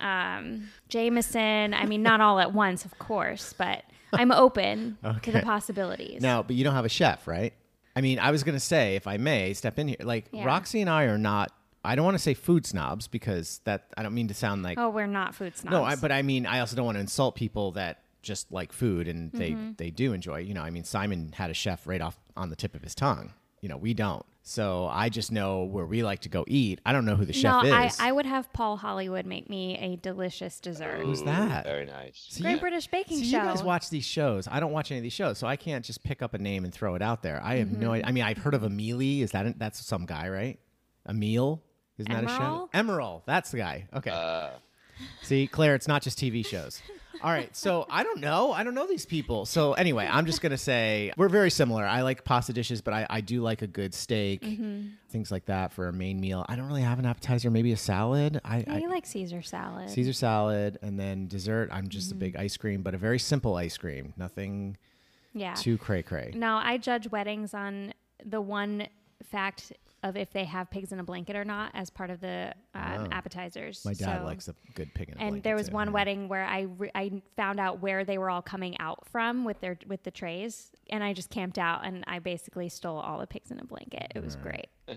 [0.00, 1.72] um, Jameson.
[1.74, 6.20] I mean, not all at once, of course, but I'm open to the possibilities.
[6.20, 7.52] Now, but you don't have a chef, right?
[7.96, 9.98] I mean, I was gonna say, if I may, step in here.
[10.02, 10.44] Like Yeah.
[10.44, 11.52] Roxy and I are not.
[11.84, 14.78] I don't want to say food snobs because that I don't mean to sound like
[14.78, 15.72] Oh, we're not food snobs.
[15.72, 15.84] no.
[15.84, 19.06] I, but I mean, I also don't want to insult people that just like food
[19.08, 19.72] and they Mm-hmm.
[19.76, 20.38] they do enjoy.
[20.38, 22.94] You know, I mean, Simon had a chef right off on the tip of his
[22.94, 23.32] tongue.
[23.60, 24.24] You know, we don't.
[24.46, 26.78] So I just know where we like to go eat.
[26.84, 27.98] I don't know who the no, chef I, is.
[27.98, 31.00] I I would have Paul Hollywood make me a delicious dessert.
[31.02, 31.64] Who's that?
[31.64, 32.26] Very nice.
[32.28, 33.38] See, Great you- British Baking See, Show.
[33.38, 34.46] you guys watch these shows.
[34.50, 36.64] I don't watch any of these shows, so I can't just pick up a name
[36.64, 37.40] and throw it out there.
[37.42, 37.90] I have no Mm-hmm.
[37.92, 38.06] idea.
[38.06, 39.22] I mean, I've heard of Amelie.
[39.22, 40.58] Is that that's some guy, right?
[41.08, 41.62] Emil?
[41.98, 42.68] Isn't that a show?
[42.74, 42.86] Emeril?
[42.86, 43.22] Emeril.
[43.26, 43.86] That's the guy.
[43.94, 44.10] Okay.
[44.10, 44.50] Uh,
[45.22, 46.80] See, Claire, it's not just TV shows.
[47.22, 48.52] All right, so I don't know.
[48.52, 49.46] I don't know these people.
[49.46, 51.84] So anyway, I'm just gonna say we're very similar.
[51.86, 54.88] I like pasta dishes, but I, I do like a good steak, Mm-hmm.
[55.08, 56.44] things like that for a main meal.
[56.48, 57.50] I don't really have an appetizer.
[57.50, 58.40] Maybe a salad.
[58.44, 59.88] I, Yeah, I you like Caesar salad.
[59.90, 61.70] Caesar salad, and then dessert.
[61.72, 62.16] I'm just Mm-hmm.
[62.16, 64.12] a big ice cream, but a very simple ice cream.
[64.18, 64.76] Nothing
[65.32, 65.54] yeah.
[65.54, 66.32] too cray cray.
[66.36, 68.86] Now I judge weddings on the one
[69.24, 69.72] fact
[70.02, 73.08] of if they have pigs in a blanket or not as part of the um,
[73.10, 73.82] appetizers.
[73.86, 73.88] Oh.
[73.88, 75.74] My dad So- likes a good pig in a And blanket, And there was too.
[75.74, 79.44] one wedding where I re- I found out where they were all coming out from
[79.44, 83.18] with their with the trays, and I just camped out and I basically stole all
[83.18, 84.12] the pigs in a blanket.
[84.14, 84.66] It was great.
[84.88, 84.96] yeah.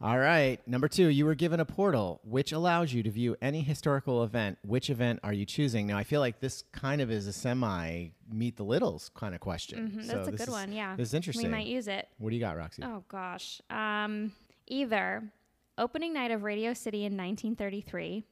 [0.00, 0.60] All right.
[0.68, 4.58] Number two, you were given a portal which allows you to view any historical event.
[4.64, 5.88] Which event are you choosing?
[5.88, 9.40] Now, I feel like this kind of is a semi meet the littles kind of
[9.40, 9.90] question.
[9.96, 10.72] Mhm, So That's a good is- one.
[10.72, 10.94] Yeah.
[10.94, 11.46] This is interesting.
[11.46, 12.08] We might use it.
[12.18, 12.82] what do you got, Roxy?
[12.84, 13.60] Oh gosh.
[13.70, 14.32] Um,
[14.68, 15.32] either
[15.76, 18.24] opening night of Radio City in 1933,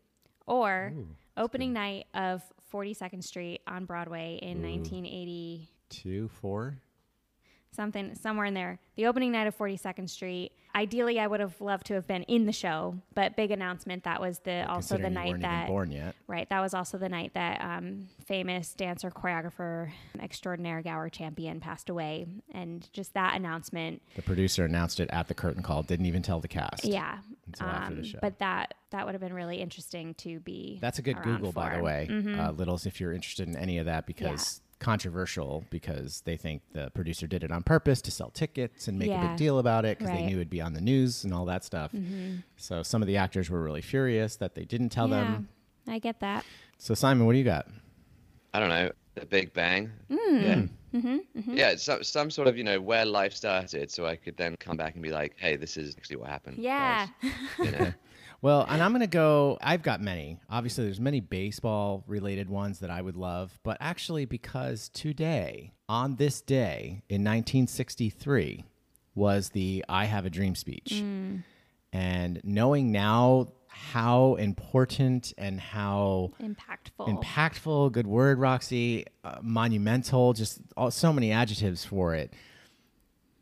[0.46, 0.92] or
[1.36, 2.42] opening night of
[2.72, 5.66] 42nd Street on Broadway in 1987.
[5.88, 6.78] Two, four?
[7.76, 8.78] Something somewhere in there.
[8.96, 10.52] The opening night of 42nd Street.
[10.74, 14.20] Ideally, I would have loved to have been in the show, but big announcement that
[14.20, 16.14] was the also the night that even born yet.
[16.26, 21.88] right that was also the night that um, famous dancer choreographer extraordinaire Gower Champion passed
[21.88, 24.02] away, and just that announcement.
[24.16, 25.82] The producer announced it at the curtain call.
[25.82, 26.84] Didn't even tell the cast.
[26.84, 30.78] Yeah, Until after the um, but that that would have been really interesting to be.
[30.82, 32.38] That's a good Google, by the way, Mhm.
[32.38, 36.90] uh, Littles, if you're interested in any of that, because controversial because they think the
[36.90, 39.98] producer did it on purpose to sell tickets and make a big deal about it
[39.98, 41.92] because they knew it'd be on the news and all that stuff.
[41.92, 42.42] Mhm.
[42.56, 45.48] So some of the actors were really furious that they didn't tell yeah, them.
[45.88, 46.44] I get that.
[46.78, 47.66] So Simon, what do you got?
[48.52, 49.90] I don't know, the Big Bang.
[50.10, 50.42] Mm.
[50.42, 50.62] Yeah.
[50.94, 54.36] Mm-hmm, Yeah, it's some, some sort of, you know, where life started, so I could
[54.38, 56.56] then come back and be like, hey, this is actually what happened.
[56.58, 57.08] Yeah.
[57.58, 57.92] You know?
[58.46, 59.58] Well, and I'm going to go.
[59.60, 60.38] I've got many.
[60.48, 66.14] Obviously, there's many baseball related ones that I would love, but actually, because today, on
[66.14, 68.64] this day in 1963,
[69.16, 70.92] was the I Have a Dream speech.
[70.94, 71.42] Mm.
[71.92, 77.20] And knowing now how important and how Impactful.
[77.20, 82.32] impactful, good word, Roxy, uh, monumental, just all, so many adjectives for it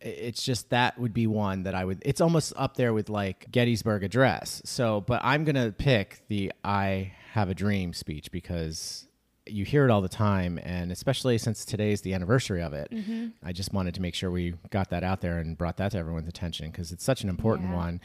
[0.05, 2.03] it's just that would be one that I would.
[2.05, 4.63] It's almost up there with like Gettysburg Address.
[4.65, 9.09] So, but I'm gonna pick the "I Have a Dream" speech because
[9.47, 13.33] you hear it all the time, and especially since today's the anniversary of it, Mhm.
[13.43, 15.99] I just wanted to make sure we got that out there and brought that to
[15.99, 17.77] everyone's attention because it's such an important Yeah.
[17.77, 18.01] one.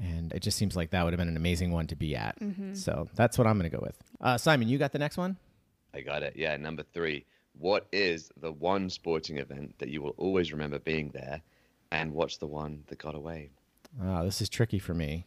[0.00, 2.40] And it just seems like that would have been an amazing one to be at.
[2.40, 2.76] Mhm.
[2.76, 3.94] So that's what I'm going to go with.
[4.20, 5.36] Uh, Simon, you got the next one?
[5.94, 6.34] I got it.
[6.34, 7.26] Yeah, number three.
[7.58, 11.40] What is the one sporting event that you will always remember being there,
[11.90, 13.50] and what's the one that got away?
[14.02, 15.26] Oh, this is tricky for me.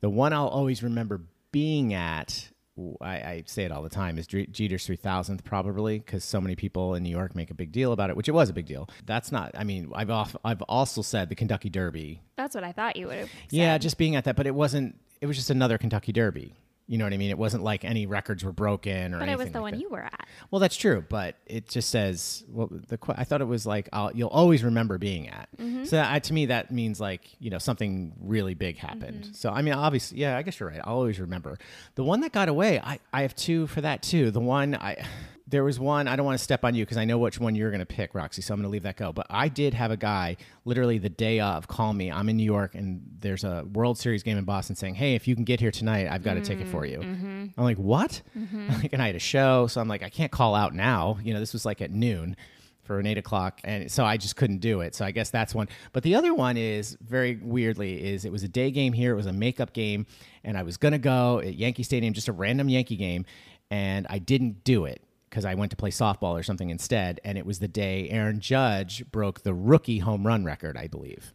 [0.00, 4.86] The one I'll always remember being at—I say it all the time, is Dre- Jeter's
[4.86, 8.16] 3000th, probably, because so many people in New York make a big deal about it,
[8.16, 8.88] which it was a big deal.
[9.06, 12.20] That's not, I mean, I've, off, I've also said the Kentucky Derby.
[12.36, 13.30] That's what I thought you would have.
[13.50, 16.54] Yeah, just being at that, but it wasn't, it was just another Kentucky Derby.
[16.88, 17.30] You know what I mean?
[17.30, 19.80] It wasn't like any records were broken or But it was the like one that.
[19.80, 20.26] you were at.
[20.50, 22.68] Well, that's true, but it just says well.
[22.70, 25.48] The I thought it was like I'll, you'll always remember being at.
[25.58, 25.86] Mhm.
[25.86, 29.22] So that, to me, that means like you know something really big happened.
[29.24, 29.32] Mm-hmm.
[29.32, 30.80] So I mean, obviously, yeah, I guess you're right.
[30.84, 31.56] I'll always remember
[31.94, 32.80] the one that got away.
[32.80, 34.30] I I have two for that too.
[34.30, 35.02] The one I
[35.52, 37.54] there was one I don't want to step on you because I know which one
[37.54, 38.40] you're going to pick, Roxy.
[38.42, 39.12] So I'm going to leave that go.
[39.12, 42.10] But I did have a guy literally the day of call me.
[42.10, 45.28] I'm in New York and there's a World Series game in Boston saying, "Hey, if
[45.28, 47.44] you can get here tonight, I've got a ticket for you." Mm-hmm.
[47.56, 48.22] I'm like, what?
[48.36, 48.68] Mhm.
[48.82, 51.18] Like, and I had a show, so I'm like, I can't call out now.
[51.22, 52.34] You know, this was like at noon
[52.84, 54.94] for an eight o'clock, and so I just couldn't do it.
[54.94, 55.68] So I guess that's one.
[55.92, 59.12] But the other one is very weirdly is it was a day game here.
[59.12, 60.06] It was a makeup game,
[60.42, 63.26] and I was gonna go at Yankee Stadium, just a random Yankee game,
[63.70, 65.02] and I didn't do it
[65.32, 67.18] because I went to play softball or something instead.
[67.24, 71.32] And it was the day Aaron Judge broke the rookie home run record, I believe.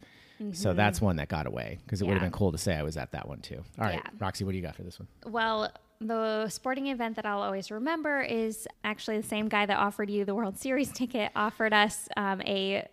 [0.52, 0.76] So Mhm.
[0.76, 2.96] that's one that got away because it would have been cool to say I was
[2.96, 3.56] at that one too.
[3.76, 4.10] All right, Yeah.
[4.20, 5.08] Roxy, what do you got for this one?
[5.26, 10.08] Well, the sporting event that I'll always remember is actually the same guy that offered
[10.10, 12.86] you the World Series ticket offered us um, a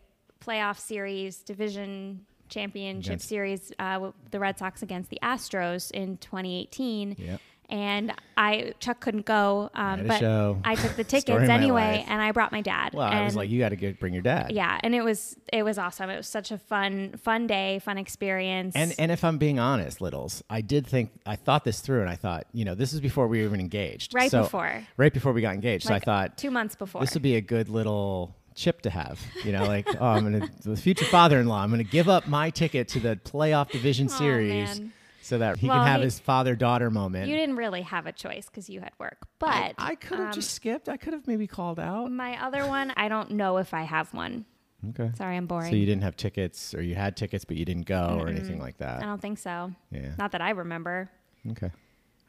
[0.44, 7.16] playoff series, division championship Against- series, uh, the Red Sox against the Astros in 2018.
[7.20, 7.42] Yep.
[7.70, 10.60] And I Chuck couldn't go, um, but show.
[10.64, 12.94] I took the tickets anyway, and I brought my dad.
[12.94, 14.52] Well, I was like, you got to bring your dad.
[14.52, 16.10] yeah, and it was it was awesome.
[16.10, 18.76] It was such a fun fun day, fun experience.
[18.76, 22.10] And and if I'm being honest, Littles, I did think I thought this through, and
[22.10, 24.14] I thought, you know, this is before we were even engaged.
[24.14, 24.84] Right So- before.
[24.98, 25.90] Right before we got engaged.
[25.90, 27.02] Like so I thought two months before.
[27.02, 29.20] this would be a good little chip to have.
[29.44, 31.64] You know, like oh, I'm gonna the future father-in-law.
[31.64, 34.80] I'm gonna give up my ticket to the playoff division Aw, series.
[34.80, 34.94] man.
[35.26, 37.28] So that he Well, can have he- his father-daughter moment.
[37.28, 40.34] you didn't really have a choice because you had work, but I could have um,
[40.34, 40.88] just skipped.
[40.88, 42.12] I could have maybe called out.
[42.12, 44.46] My other one, I don't know if I have one.
[44.90, 45.10] Okay.
[45.18, 45.72] Sorry, I'm boring.
[45.72, 48.36] So you didn't have tickets, or you had tickets but you didn't go, or Mm-mm.
[48.38, 49.02] anything like that.
[49.02, 49.72] I don't think so.
[49.90, 50.12] Yeah.
[50.20, 51.10] Not that I remember.
[51.52, 51.72] Okay.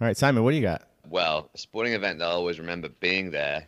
[0.01, 0.89] All right, Simon, what do you got?
[1.07, 3.67] Well, a sporting event that I always remember being there,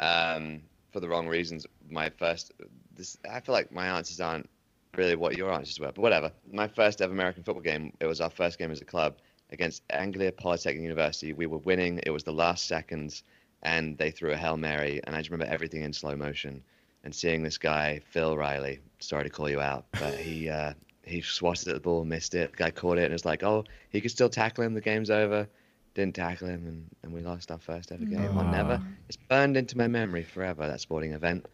[0.00, 0.60] um,
[0.92, 1.66] for the wrong reasons.
[1.88, 2.52] My first,
[2.94, 4.50] this I feel like my answers aren't
[4.96, 6.32] really what your answers were, but whatever.
[6.50, 7.92] My first ever American football game.
[8.00, 9.16] It was our first game as a club
[9.50, 11.32] against Anglia Polytechnic University.
[11.32, 12.00] We were winning.
[12.04, 13.22] It was the last seconds,
[13.62, 16.62] and they threw a hail mary, and I just remember everything in slow motion.
[17.04, 20.72] And seeing this guy, Phil Riley, sorry to call you out, but he uh,
[21.04, 22.50] he swatted at the ball, missed it.
[22.52, 24.74] The guy caught it, and was like, oh, he could still tackle him.
[24.74, 25.48] The game's over
[25.96, 28.38] didn't tackle him, and, and we lost our first ever game.
[28.38, 28.80] I'll never.
[29.08, 30.66] It's burned into my memory forever.
[30.66, 31.46] That sporting event.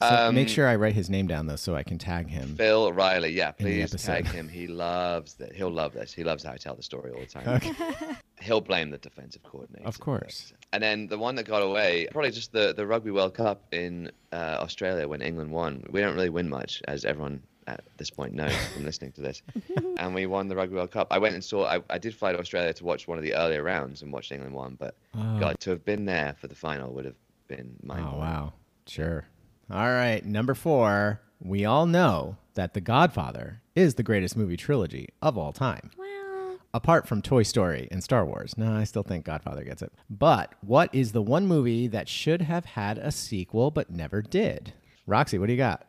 [0.00, 2.54] So make Um, sure I write his name down though, so I can tag him.
[2.56, 4.48] Phil Riley, yeah, please tag him.
[4.58, 5.52] He loves that.
[5.54, 6.12] He'll love this.
[6.12, 7.48] He loves how I tell the story all the time.
[7.48, 7.72] Okay.
[8.40, 9.86] He'll blame the defensive coordinator.
[9.86, 10.52] Of course.
[10.72, 14.10] And then the one that got away, probably just the, the Rugby World Cup in
[14.32, 15.84] uh, Australia when England won.
[15.90, 19.42] We don't really win much, as everyone at this point knows from listening to this.
[19.98, 21.08] and we won the Rugby World Cup.
[21.10, 23.34] I went and saw, I, I did fly to Australia to watch one of the
[23.34, 25.38] earlier rounds and watched England won, but Oh.
[25.40, 27.16] God, to have been there for the final would have
[27.48, 28.52] been mind Oh wow,
[28.86, 29.26] sure.
[29.70, 31.20] All right, number four.
[31.40, 35.90] We all know that The Godfather is the greatest movie trilogy of all time.
[35.96, 38.56] Well, apart from Toy Story and Star Wars.
[38.56, 39.92] No, I still think Godfather gets it.
[40.10, 44.72] But what is the one movie that should have had a sequel but never did?
[45.06, 45.84] Roxy, what do you got?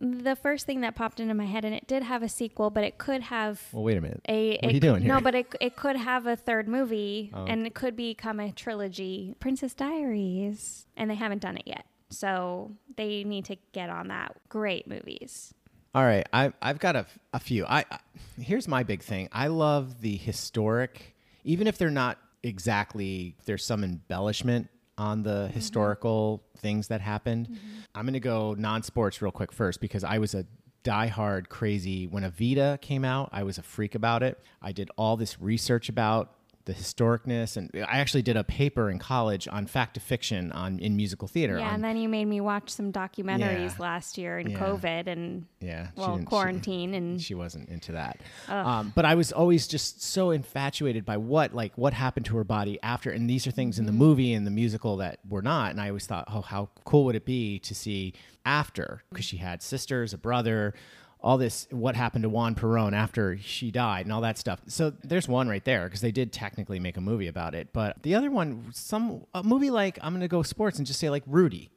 [0.00, 2.84] the first thing that popped into my head, and it did have a sequel, but
[2.84, 4.20] it could have Well, wait a minute.
[4.28, 4.52] a.
[4.62, 5.12] what are you doing here?
[5.12, 7.46] No, but it, it could have a third movie, Oh.
[7.46, 9.34] and it could become a trilogy.
[9.40, 14.36] Princess Diaries, and they haven't done it yet, so they need to get on that.
[14.48, 15.54] Great movies.
[15.94, 17.64] All right, I, I've got a, a few.
[17.66, 17.98] I, I
[18.38, 19.28] here's my big thing.
[19.32, 23.36] I love the historic, even if they're not exactly.
[23.46, 25.54] There's some embellishment on the mm-hmm.
[25.54, 27.48] historical things that happened.
[27.48, 27.78] Mm-hmm.
[27.94, 30.44] I'm gonna go non-sports real quick first because I was a
[30.82, 33.30] die-hard crazy when Evita came out.
[33.32, 34.38] I was a freak about it.
[34.62, 36.32] I did all this research about
[36.68, 40.78] the historicness, and I actually did a paper in college on fact to fiction on
[40.78, 41.58] in musical theater.
[41.58, 43.74] Yeah, on- and then you made me watch some documentaries Yeah.
[43.80, 44.58] last year in Yeah.
[44.58, 48.20] COVID and Yeah, well, didn't- she- quarantine and she wasn't into that.
[48.48, 52.44] Um, but I was always just so infatuated by what like what happened to her
[52.44, 53.98] body after, and these are things in the Mm-hmm.
[53.98, 55.70] movie and the musical that were not.
[55.72, 58.12] And I always thought, oh, how cool would it be to see
[58.44, 60.74] after because she had sisters, a brother.
[61.20, 64.60] All this, what happened to Juan Perón after she died, and all that stuff.
[64.68, 67.72] So there's one right there because they did technically make a movie about it.
[67.72, 71.10] But the other one, some a movie like I'm gonna go sports and just say
[71.10, 71.70] like Rudy.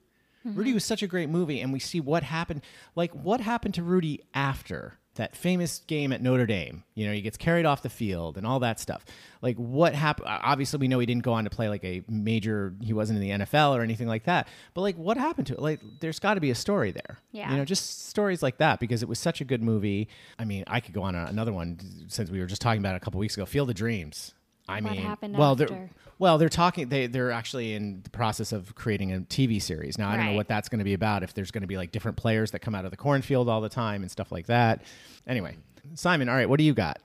[0.45, 0.57] Mm-hmm.
[0.57, 2.61] Rudy was such a great movie, and we see what happened.
[2.95, 6.83] Like, what happened to Rudy after that famous game at Notre Dame?
[6.95, 9.05] You know, he gets carried off the field and all that stuff.
[9.41, 10.27] Like, what happened?
[10.29, 13.39] Obviously, we know he didn't go on to play like a major, he wasn't in
[13.39, 14.47] the NFL or anything like that.
[14.73, 15.61] But, like, what happened to it?
[15.61, 17.17] Like, there's got to be a story there.
[17.31, 17.51] Yeah.
[17.51, 20.07] You know, just stories like that because it was such a good movie.
[20.37, 22.97] I mean, I could go on another one since we were just talking about it
[22.97, 24.33] a couple weeks ago Field of Dreams.
[24.71, 25.65] I What mean, happened well, after?
[25.67, 26.89] they're well, they're talking.
[26.89, 29.97] They they're actually in the process of creating a TV series.
[29.97, 30.37] Now I don't know Right.
[30.37, 31.23] what that's going to be about.
[31.23, 33.61] If there's going to be like different players that come out of the cornfield all
[33.61, 34.83] the time and stuff like that.
[35.27, 35.57] Anyway,
[35.95, 36.99] Simon, all right, what do you got?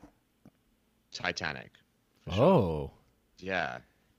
[1.13, 1.71] Titanic.
[2.31, 2.91] Oh,
[3.39, 3.79] Yeah.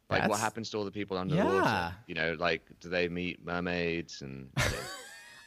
[0.10, 1.62] Like That's- what happens to all the people under the Yeah.
[1.62, 1.96] water?
[2.08, 4.50] You know, like do they meet mermaids and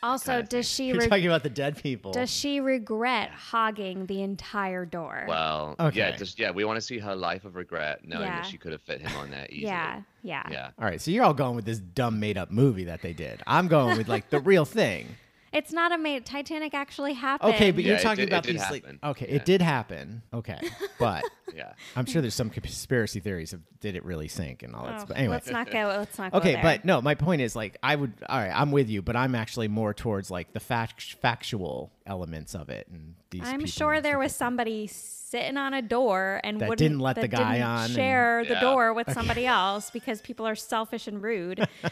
[0.03, 2.13] also does she you're reg- talking about the dead people.
[2.13, 5.25] does she regret hogging the entire door?
[5.29, 5.99] well, Okay.
[5.99, 8.37] yeah, just yeah, we want to see her life of regret, knowing Yeah.
[8.43, 9.67] that she could have fit him on there easily.
[9.71, 10.71] yeah, yeah, Yeah.
[10.79, 13.43] all right, so you're all going with this dumb made up movie that they did.
[13.47, 15.09] I'm going with like the real thing.
[15.53, 16.25] It's not a made.
[16.25, 17.55] Titanic actually happened.
[17.55, 18.71] Okay, but Yeah, you're it talking did- it about did these.
[18.71, 18.99] Like, happen.
[19.03, 19.35] okay, Yeah.
[19.35, 20.23] it did happen.
[20.33, 20.59] Okay,
[21.01, 21.73] but Yeah.
[21.97, 24.99] I'm sure there's some conspiracy theories of did it really sink and all that Oh,
[24.99, 25.09] stuff.
[25.09, 25.87] But anyway, let's not go.
[25.99, 26.63] Let's not go Okay, there.
[26.63, 28.13] but no, my point is like I would.
[28.29, 32.55] All right, I'm with you, but I'm actually more towards like the fact, factual elements
[32.55, 32.87] of it.
[32.89, 33.43] And these.
[33.45, 36.79] I'm people sure and there stuff was somebody sitting on a door and That wouldn't
[36.91, 38.61] didn't let the guy didn't on and- share the Yeah.
[38.61, 41.67] door with somebody else because people are selfish and rude.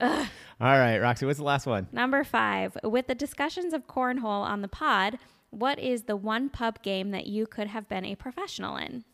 [0.00, 0.28] like-
[0.60, 1.86] All right, Roxy, what's the last one?
[1.92, 5.18] Number five, with the discussions of cornhole on the pod,
[5.50, 9.04] what is the one pub game that you could have been a professional in?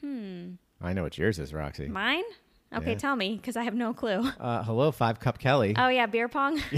[0.00, 0.46] Hmm.
[0.80, 1.88] I know what yours is, Roxy.
[1.88, 2.24] Mine?
[2.74, 2.98] Okay, Yeah.
[2.98, 4.30] tell me because I have no clue.
[4.40, 5.74] Uh, hello, Five Cup Kelly.
[5.78, 6.60] Oh yeah, beer pong.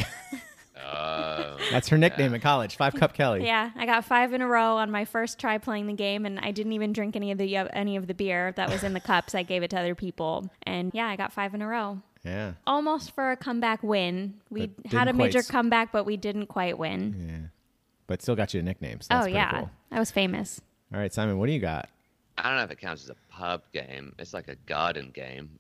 [0.81, 3.45] Uh, That's her nickname in college, Five Cup Kelly.
[3.45, 6.39] yeah, I got five in a row on my first try playing the game, and
[6.39, 8.93] I didn't even drink any of the uh, any of the beer that was in
[8.93, 9.35] the cups.
[9.35, 12.01] I gave it to other people, and yeah, I got five in a row.
[12.25, 12.53] Yeah.
[12.67, 14.35] Almost for a comeback win.
[14.51, 17.15] We But had a didn't major quite s- comeback, but we didn't quite win.
[17.29, 17.49] Yeah.
[18.07, 19.01] But still got you a nickname.
[19.01, 19.71] So oh that's pretty yeah, Cool.
[19.93, 20.61] I was famous.
[20.93, 21.89] All right, Simon, what do you got?
[22.39, 24.15] I don't know if it counts as a pub game.
[24.19, 25.51] It's like a garden game,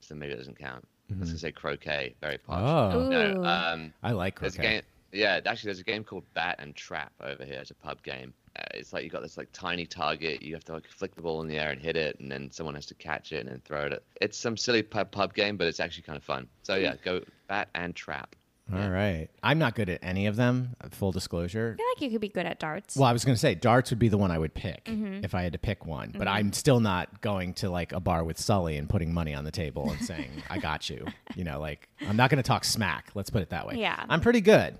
[0.00, 0.86] so maybe it doesn't count.
[1.10, 2.94] I was gonna say croquet, very posh.
[2.94, 2.96] Mm-hmm.
[2.96, 3.08] Oh.
[3.42, 4.72] No, um, I like there's a croquet.
[4.76, 4.82] game.
[5.12, 7.58] Yeah, actually, there's a game called Bat and Trap over here.
[7.60, 8.32] It's a pub game.
[8.58, 10.42] Uh, it's like you've got this like tiny target.
[10.42, 12.50] You have to like flick the ball in the air and hit it, and then
[12.50, 14.02] someone has to catch it and then throw it.
[14.20, 16.48] It's some silly pub pub game, but it's actually kind of fun.
[16.62, 18.36] So yeah, go Bat and Trap.
[18.72, 19.28] All right.
[19.42, 21.74] I'm not good at any of them, full disclosure.
[21.74, 22.96] I feel like you could be good at darts.
[22.96, 25.24] Well, I was going to say darts would be the one I would pick Mm-hmm.
[25.24, 28.24] if I had to pick one, but I'm still not going to like a bar
[28.24, 31.06] with Sully and putting money on the table and saying, I got you.
[31.34, 33.10] You know, like I'm not going to talk smack.
[33.14, 33.74] Let's put it that way.
[33.76, 34.04] Yeah.
[34.08, 34.78] I'm pretty good,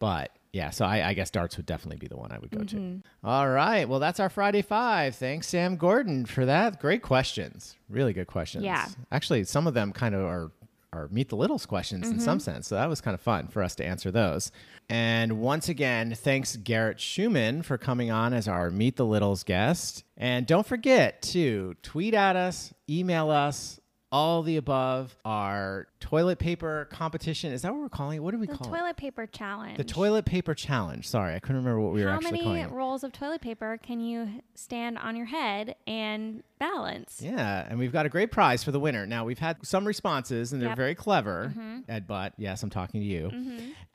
[0.00, 2.58] but yeah, so I, I guess darts would definitely be the one I would go
[2.60, 3.00] Mm-hmm.
[3.00, 3.02] to.
[3.24, 3.88] All right.
[3.88, 5.16] Well, that's our Friday Five.
[5.16, 6.80] Thanks, Sam Gordon, for that.
[6.80, 7.76] Great questions.
[7.88, 8.64] Really good questions.
[8.64, 8.86] Yeah.
[9.10, 10.50] Actually, some of them kind of are
[10.92, 12.68] our Meet the Littles questions in some sense.
[12.68, 14.52] So that was kind of fun for us to answer those.
[14.90, 20.04] And once again, thanks Garrett Schumann for coming on as our Meet the Littles guest.
[20.18, 23.80] And don't forget to tweet at us, email us,
[24.12, 25.16] all the above.
[25.24, 28.20] Our toilet paper competition is that what we're calling it?
[28.20, 28.78] What do we The call it?
[28.78, 29.78] toilet paper challenge.
[29.78, 31.08] The toilet paper challenge.
[31.08, 33.78] Sorry, I couldn't remember what we were How actually calling many rolls of toilet paper
[33.82, 37.20] can you stand on your head and balance?
[37.20, 39.06] Yeah, and we've got a great prize for the winner.
[39.06, 40.76] Now we've had some responses, and they're Yep.
[40.76, 41.52] very clever.
[41.88, 43.30] Ed Butt, yes, I'm talking to you.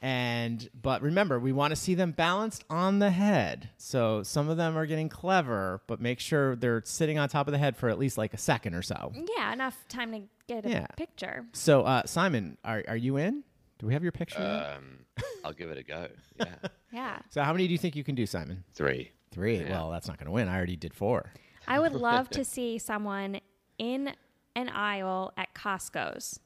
[0.01, 3.69] And but remember, we want to see them balanced on the head.
[3.77, 7.51] So some of them are getting clever, but make sure they're sitting on top of
[7.51, 9.11] the head for at least like a second or so.
[9.37, 10.87] Yeah, enough time to get a Yeah.
[10.97, 11.45] picture.
[11.53, 13.43] So uh, Simon, are are you in?
[13.79, 14.41] Do we have your picture?
[14.77, 15.05] Um,
[15.43, 16.07] I'll give it a go.
[16.39, 16.55] Yeah.
[16.89, 17.19] Yeah.
[17.29, 18.63] so how many do you think you can do, Simon?
[18.73, 19.11] Three.
[19.31, 19.61] Three.
[19.65, 20.47] Well, that's not going to win.
[20.47, 21.31] I already did four.
[21.67, 23.39] I would love to see someone
[23.77, 24.13] in
[24.55, 26.39] an aisle at Costco's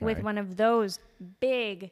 [0.00, 0.98] with one of those
[1.40, 1.90] big,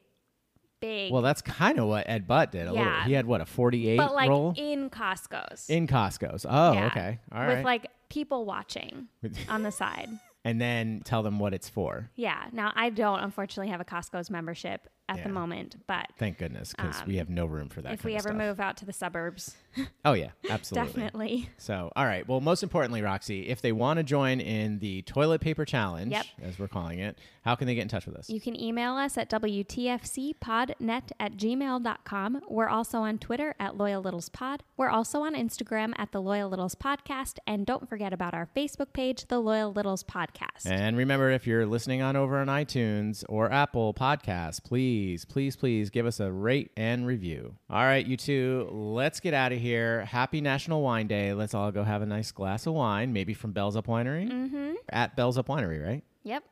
[0.80, 2.66] big, Well, that's kind of what Ed Butt did.
[2.66, 2.84] A little.
[2.86, 3.04] Yeah.
[3.04, 5.68] He had what a 48 but like roll in Costco's.
[5.68, 6.46] in Costco's.
[6.48, 6.86] Oh, Yeah.
[6.86, 7.18] okay.
[7.30, 9.08] All with like people watching
[9.48, 10.08] on the side.
[10.44, 12.10] and then tell them what it's for.
[12.16, 12.46] Yeah.
[12.52, 15.24] Now I don't unfortunately have a Costco's membership at Yeah.
[15.24, 17.88] the moment, but Thank goodness, because we have no room for that.
[17.88, 18.36] Um, if we ever stuff.
[18.36, 19.56] move out to the suburbs,
[20.04, 21.48] oh yeah, absolutely, definitely.
[21.58, 22.26] So, all right.
[22.28, 26.26] Well, most importantly, Roxy, if they want to join in the toilet paper challenge, Yep.
[26.42, 28.28] as we're calling it, how can they get in touch with us?
[28.30, 32.40] You can email us at WTFCpodnet at gmail.com.
[32.48, 34.62] We're also on Twitter at Loyal Littles Pod.
[34.76, 37.38] We're also on Instagram at the Loyal Littles Podcast.
[37.46, 40.66] And don't forget about our Facebook page, the Loyal Littles Podcast.
[40.66, 45.56] and remember, if you're listening on over on iTunes or Apple Podcasts, please, please, please
[45.56, 47.56] please give us a rate and review.
[47.68, 50.04] All right, you two, let's get out of here.
[50.04, 51.34] Happy National Wine Day.
[51.34, 54.30] Let's all go have a nice glass of wine, maybe from Bells Up Winery.
[54.30, 54.74] mm-hmm.
[54.88, 56.04] At Bells Up Winery, right?
[56.22, 56.44] Yep.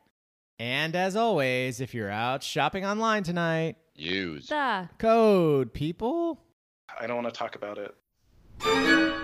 [0.59, 4.47] And as always, if you're out shopping online tonight, Use.
[4.47, 6.41] The code people.
[6.99, 9.15] I don't want to talk about it.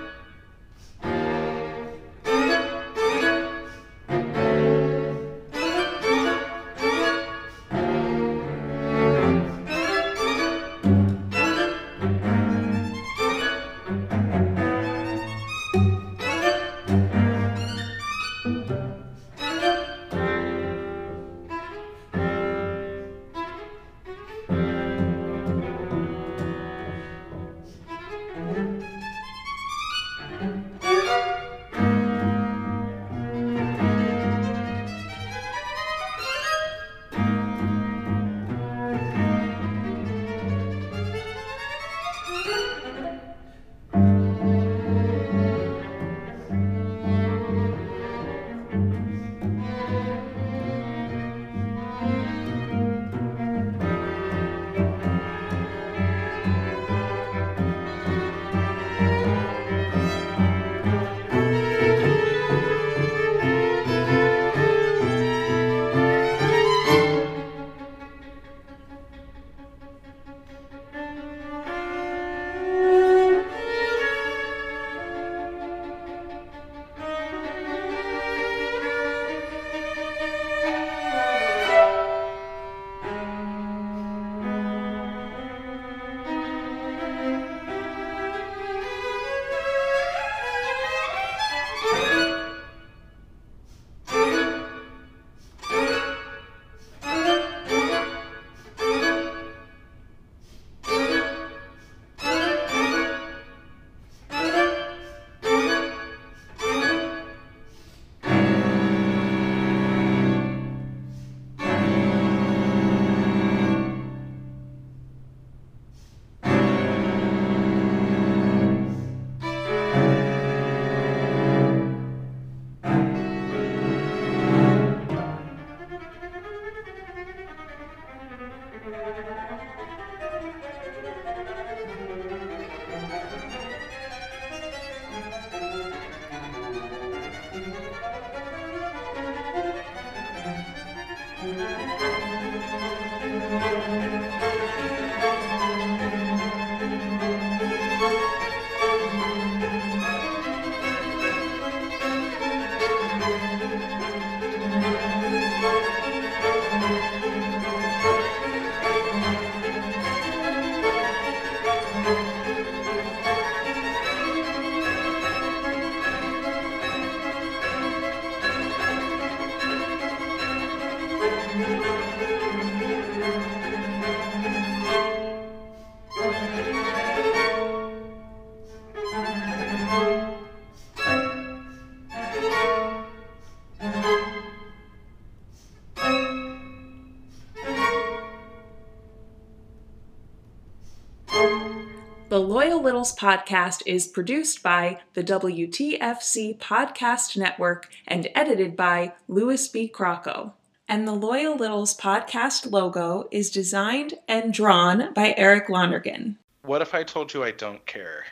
[192.68, 199.88] Loyal Littles podcast is produced by the WTFC Podcast Network and edited by Louis B.
[199.88, 200.52] Crocco.
[200.86, 206.36] And the Loyal Littles podcast logo is designed and drawn by Eric Londergan.
[206.64, 208.26] What if I told you I don't care?